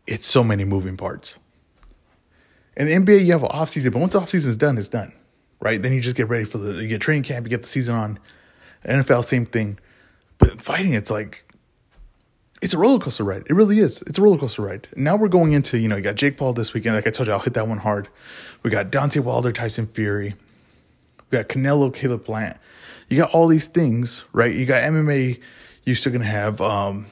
it's 0.06 0.28
so 0.28 0.44
many 0.44 0.64
moving 0.64 0.98
parts. 0.98 1.40
In 2.76 2.86
the 2.86 2.94
NBA, 2.94 3.26
you 3.26 3.32
have 3.32 3.44
an 3.44 3.50
off 3.50 3.70
season, 3.70 3.92
but 3.92 4.00
once 4.00 4.14
the 4.14 4.20
off 4.20 4.30
season 4.30 4.52
is 4.52 4.58
done, 4.58 4.78
it's 4.78 4.88
done, 4.88 5.12
right? 5.60 5.82
Then 5.82 5.94
you 5.94 6.02
just 6.02 6.16
get 6.16 6.30
ready 6.30 6.46
for 6.46 6.60
the 6.60 6.82
you 6.82 6.88
get 6.88 7.02
training 7.02 7.24
camp, 7.24 7.46
you 7.46 7.50
get 7.50 7.64
the 7.64 7.70
season 7.70 7.96
on. 7.96 8.20
NFL, 8.86 9.24
same 9.24 9.46
thing. 9.46 9.80
But 10.38 10.62
fighting, 10.62 10.94
it's 10.94 11.10
like 11.10 11.44
it's 12.62 12.74
a 12.74 12.78
roller 12.78 13.00
coaster 13.00 13.24
ride. 13.24 13.44
It 13.48 13.54
really 13.54 13.80
is. 13.80 14.02
It's 14.04 14.18
a 14.18 14.22
roller 14.22 14.38
coaster 14.38 14.64
ride. 14.64 14.88
Now 14.96 15.16
we're 15.16 15.28
going 15.28 15.52
into 15.52 15.78
you 15.78 15.88
know 15.88 15.96
you 15.96 16.04
got 16.04 16.16
Jake 16.16 16.38
Paul 16.38 16.54
this 16.54 16.74
weekend. 16.74 16.96
Like 16.96 17.08
I 17.08 17.12
told 17.12 17.28
you, 17.28 17.34
I'll 17.34 17.40
hit 17.40 17.54
that 17.54 17.68
one 17.68 17.78
hard. 17.80 18.08
We 18.64 18.70
got 18.70 18.92
Deontay 18.92 19.22
Wilder, 19.22 19.52
Tyson 19.52 19.88
Fury. 19.88 20.36
We 21.30 21.38
got 21.38 21.50
Canelo, 21.50 21.94
Caleb 21.94 22.26
Plant 22.26 22.58
you 23.10 23.18
got 23.18 23.34
all 23.34 23.48
these 23.48 23.68
things, 23.68 24.26
right? 24.34 24.54
You 24.54 24.66
got 24.66 24.84
MMA. 24.84 25.40
You're 25.86 25.96
still 25.96 26.12
gonna 26.12 26.26
have. 26.26 26.60
Um, 26.62 27.08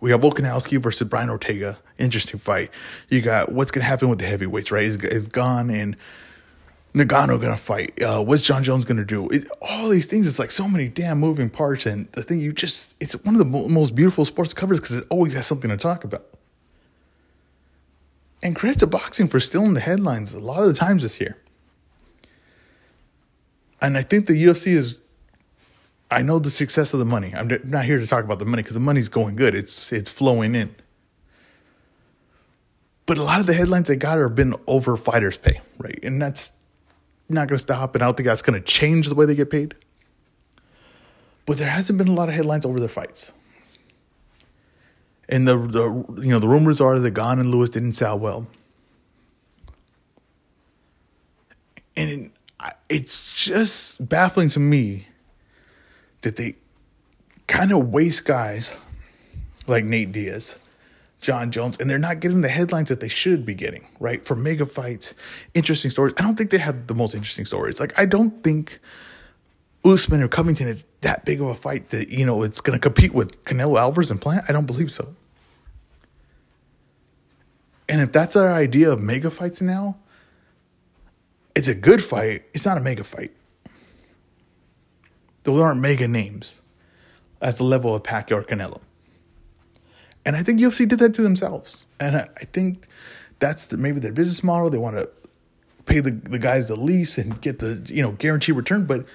we 0.00 0.10
got 0.10 0.20
Volkanovski 0.20 0.80
versus 0.80 1.08
Brian 1.08 1.30
Ortega. 1.30 1.78
Interesting 1.98 2.38
fight. 2.38 2.70
You 3.08 3.20
got 3.22 3.50
what's 3.52 3.70
gonna 3.70 3.84
happen 3.86 4.08
with 4.08 4.20
the 4.20 4.26
heavyweights, 4.26 4.70
right? 4.70 4.84
Is 4.84 4.96
is 4.96 5.28
Gane 5.28 5.70
and 5.70 5.96
Ngannou 7.04 7.40
gonna 7.40 7.56
fight? 7.56 8.00
Uh, 8.00 8.22
what's 8.22 8.42
Jon 8.42 8.64
Jones 8.64 8.84
gonna 8.84 9.04
do? 9.04 9.28
It, 9.28 9.48
all 9.60 9.88
these 9.88 10.06
things. 10.06 10.26
It's 10.26 10.38
like 10.38 10.50
so 10.50 10.66
many 10.66 10.88
damn 10.88 11.18
moving 11.18 11.50
parts, 11.50 11.84
and 11.84 12.10
the 12.12 12.22
thing 12.22 12.40
you 12.40 12.52
just. 12.52 12.94
It's 13.00 13.14
one 13.24 13.34
of 13.34 13.38
the 13.38 13.44
mo- 13.44 13.68
most 13.68 13.94
beautiful 13.94 14.24
sports 14.24 14.54
covers 14.54 14.80
because 14.80 14.96
it 14.96 15.06
always 15.10 15.34
has 15.34 15.46
something 15.46 15.70
to 15.70 15.76
talk 15.76 16.04
about. 16.04 16.26
And 18.42 18.56
credit 18.56 18.78
to 18.80 18.86
boxing 18.86 19.28
for 19.28 19.40
still 19.40 19.64
in 19.64 19.74
the 19.74 19.80
headlines 19.80 20.34
a 20.34 20.40
lot 20.40 20.62
of 20.62 20.68
the 20.68 20.74
times 20.74 21.02
this 21.02 21.20
year. 21.20 21.36
And 23.82 23.96
I 23.96 24.02
think 24.02 24.26
the 24.26 24.32
UFC 24.44 24.68
is 24.68 24.98
I 26.10 26.22
know 26.22 26.38
the 26.38 26.50
success 26.50 26.94
of 26.94 26.98
the 26.98 27.04
money. 27.04 27.34
I'm 27.34 27.60
not 27.64 27.84
here 27.84 27.98
to 27.98 28.06
talk 28.06 28.24
about 28.24 28.38
the 28.38 28.44
money 28.44 28.62
because 28.62 28.74
the 28.74 28.80
money's 28.80 29.08
going 29.08 29.36
good. 29.36 29.54
It's 29.54 29.92
it's 29.92 30.10
flowing 30.10 30.54
in. 30.54 30.74
But 33.04 33.18
a 33.18 33.22
lot 33.22 33.40
of 33.40 33.46
the 33.46 33.54
headlines 33.54 33.88
they 33.88 33.96
got 33.96 34.18
are 34.18 34.28
been 34.28 34.54
over 34.66 34.96
fighters' 34.96 35.36
pay, 35.36 35.60
right? 35.78 35.98
And 36.02 36.20
that's 36.20 36.55
not 37.28 37.48
going 37.48 37.56
to 37.56 37.58
stop. 37.58 37.94
And 37.94 38.02
I 38.02 38.06
don't 38.06 38.16
think 38.16 38.26
that's 38.26 38.42
going 38.42 38.60
to 38.60 38.66
change 38.66 39.08
the 39.08 39.14
way 39.14 39.26
they 39.26 39.34
get 39.34 39.50
paid. 39.50 39.74
But 41.44 41.58
there 41.58 41.70
hasn't 41.70 41.98
been 41.98 42.08
a 42.08 42.12
lot 42.12 42.28
of 42.28 42.34
headlines 42.34 42.66
over 42.66 42.80
their 42.80 42.88
fights. 42.88 43.32
And 45.28 45.46
the, 45.46 45.56
the 45.56 46.22
you 46.22 46.30
know 46.30 46.38
the 46.38 46.48
rumors 46.48 46.80
are 46.80 46.98
that 46.98 47.10
Gane 47.10 47.38
and 47.38 47.50
Lewis 47.50 47.70
didn't 47.70 47.94
sell 47.94 48.18
well. 48.18 48.46
And 51.96 52.30
it's 52.88 53.32
just 53.44 54.08
baffling 54.08 54.48
to 54.50 54.60
me 54.60 55.08
that 56.20 56.36
they 56.36 56.56
kind 57.46 57.72
of 57.72 57.88
waste 57.88 58.24
guys 58.24 58.76
like 59.66 59.84
Nate 59.84 60.12
Diaz, 60.12 60.56
Jon 61.26 61.50
Jones, 61.50 61.76
and 61.80 61.90
they're 61.90 61.98
not 61.98 62.20
getting 62.20 62.42
the 62.42 62.48
headlines 62.48 62.88
that 62.88 63.00
they 63.00 63.08
should 63.08 63.44
be 63.44 63.52
getting, 63.52 63.84
right? 63.98 64.24
For 64.24 64.36
mega 64.36 64.64
fights, 64.64 65.12
interesting 65.54 65.90
stories. 65.90 66.14
I 66.16 66.22
don't 66.22 66.36
think 66.36 66.50
they 66.50 66.58
have 66.58 66.86
the 66.86 66.94
most 66.94 67.16
interesting 67.16 67.44
stories. 67.44 67.80
Like, 67.80 67.98
I 67.98 68.06
don't 68.06 68.44
think 68.44 68.78
Usman 69.84 70.22
or 70.22 70.28
Covington 70.28 70.68
is 70.68 70.84
that 71.00 71.24
big 71.24 71.40
of 71.40 71.48
a 71.48 71.54
fight 71.56 71.88
that, 71.88 72.10
you 72.10 72.24
know, 72.24 72.44
it's 72.44 72.60
going 72.60 72.78
to 72.78 72.80
compete 72.80 73.12
with 73.12 73.42
Canelo 73.42 73.76
Alvarez 73.76 74.12
and 74.12 74.20
Plant. 74.20 74.44
I 74.48 74.52
don't 74.52 74.66
believe 74.66 74.88
so. 74.88 75.16
And 77.88 78.00
if 78.00 78.12
that's 78.12 78.36
our 78.36 78.52
idea 78.52 78.92
of 78.92 79.00
mega 79.00 79.28
fights 79.28 79.60
now, 79.60 79.96
it's 81.56 81.66
a 81.66 81.74
good 81.74 82.04
fight. 82.04 82.44
It's 82.54 82.64
not 82.64 82.78
a 82.78 82.80
mega 82.80 83.02
fight. 83.02 83.32
Those 85.42 85.60
aren't 85.60 85.80
mega 85.80 86.06
names 86.06 86.60
as 87.42 87.58
the 87.58 87.64
level 87.64 87.96
of 87.96 88.04
Pacquiao 88.04 88.36
or 88.36 88.44
Canelo. 88.44 88.80
And 90.26 90.36
I 90.36 90.42
think 90.42 90.60
UFC 90.60 90.86
did 90.86 90.98
that 90.98 91.14
to 91.14 91.22
themselves. 91.22 91.86
And 92.00 92.16
I, 92.16 92.28
I 92.36 92.44
think 92.44 92.88
that's 93.38 93.68
the, 93.68 93.76
maybe 93.76 94.00
their 94.00 94.12
business 94.12 94.42
model. 94.42 94.68
They 94.68 94.76
want 94.76 94.96
to 94.96 95.08
pay 95.86 96.00
the, 96.00 96.10
the 96.10 96.40
guys 96.40 96.66
the 96.66 96.76
lease 96.76 97.16
and 97.16 97.40
get 97.40 97.60
the 97.60 97.80
you 97.86 98.02
know 98.02 98.12
guaranteed 98.12 98.56
return. 98.56 98.84
But 98.84 99.06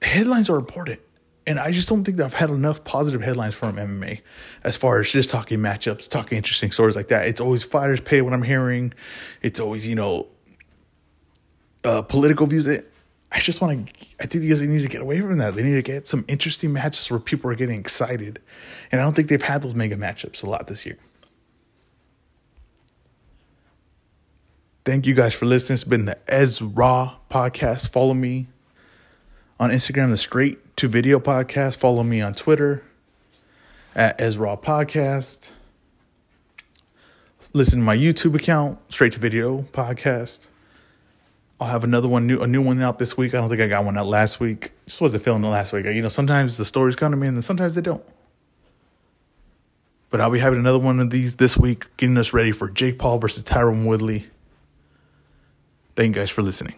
headlines 0.00 0.48
are 0.48 0.56
important. 0.56 1.00
And 1.48 1.58
I 1.58 1.72
just 1.72 1.88
don't 1.88 2.04
think 2.04 2.18
that 2.18 2.26
I've 2.26 2.34
had 2.34 2.50
enough 2.50 2.84
positive 2.84 3.22
headlines 3.22 3.54
from 3.54 3.76
MMA 3.76 4.20
as 4.64 4.76
far 4.76 5.00
as 5.00 5.10
just 5.10 5.30
talking 5.30 5.58
matchups, 5.58 6.08
talking 6.08 6.36
interesting 6.36 6.70
stories 6.70 6.94
like 6.94 7.08
that. 7.08 7.26
It's 7.26 7.40
always 7.40 7.64
fighters 7.64 8.00
pay 8.00 8.20
what 8.20 8.34
I'm 8.34 8.42
hearing. 8.42 8.92
It's 9.40 9.58
always, 9.58 9.88
you 9.88 9.94
know, 9.94 10.26
uh, 11.84 12.02
political 12.02 12.46
views. 12.46 12.68
I 13.30 13.40
just 13.40 13.60
want 13.60 13.88
to, 13.88 14.06
I 14.20 14.26
think 14.26 14.44
they 14.44 14.66
need 14.66 14.80
to 14.80 14.88
get 14.88 15.02
away 15.02 15.20
from 15.20 15.38
that. 15.38 15.54
They 15.54 15.62
need 15.62 15.74
to 15.74 15.82
get 15.82 16.08
some 16.08 16.24
interesting 16.28 16.72
matches 16.72 17.10
where 17.10 17.20
people 17.20 17.50
are 17.50 17.54
getting 17.54 17.78
excited. 17.78 18.40
And 18.90 19.00
I 19.00 19.04
don't 19.04 19.14
think 19.14 19.28
they've 19.28 19.42
had 19.42 19.62
those 19.62 19.74
mega 19.74 19.96
matchups 19.96 20.42
a 20.42 20.48
lot 20.48 20.66
this 20.66 20.86
year. 20.86 20.98
Thank 24.84 25.06
you 25.06 25.14
guys 25.14 25.34
for 25.34 25.44
listening. 25.44 25.74
It's 25.74 25.84
been 25.84 26.06
the 26.06 26.16
Ezra 26.26 27.16
podcast. 27.30 27.90
Follow 27.90 28.14
me 28.14 28.46
on 29.60 29.70
Instagram, 29.70 30.10
the 30.10 30.16
Straight 30.16 30.76
to 30.76 30.88
Video 30.88 31.18
podcast. 31.18 31.76
Follow 31.76 32.02
me 32.02 32.22
on 32.22 32.32
Twitter 32.32 32.82
at 33.94 34.18
Ezra 34.20 34.56
Podcast. 34.56 35.50
Listen 37.52 37.80
to 37.80 37.84
my 37.84 37.96
YouTube 37.96 38.34
account, 38.34 38.78
Straight 38.88 39.12
to 39.12 39.18
Video 39.18 39.62
Podcast. 39.72 40.46
I'll 41.60 41.68
have 41.68 41.82
another 41.82 42.06
one 42.08 42.26
new 42.26 42.40
a 42.40 42.46
new 42.46 42.62
one 42.62 42.80
out 42.80 42.98
this 42.98 43.16
week. 43.16 43.34
I 43.34 43.38
don't 43.38 43.48
think 43.48 43.60
I 43.60 43.66
got 43.66 43.84
one 43.84 43.98
out 43.98 44.06
last 44.06 44.38
week. 44.38 44.72
Just 44.86 45.00
wasn't 45.00 45.24
feeling 45.24 45.42
it 45.44 45.48
last 45.48 45.72
week. 45.72 45.86
You 45.86 46.02
know, 46.02 46.08
sometimes 46.08 46.56
the 46.56 46.64
stories 46.64 46.94
come 46.94 47.10
to 47.10 47.16
me 47.16 47.26
and 47.26 47.36
then 47.36 47.42
sometimes 47.42 47.74
they 47.74 47.80
don't. 47.80 48.04
But 50.10 50.20
I'll 50.20 50.30
be 50.30 50.38
having 50.38 50.60
another 50.60 50.78
one 50.78 51.00
of 51.00 51.10
these 51.10 51.36
this 51.36 51.58
week, 51.58 51.86
getting 51.96 52.16
us 52.16 52.32
ready 52.32 52.52
for 52.52 52.70
Jake 52.70 52.98
Paul 52.98 53.18
versus 53.18 53.42
Tyron 53.42 53.84
Woodley. 53.84 54.28
Thank 55.96 56.14
you 56.14 56.22
guys 56.22 56.30
for 56.30 56.42
listening. 56.42 56.74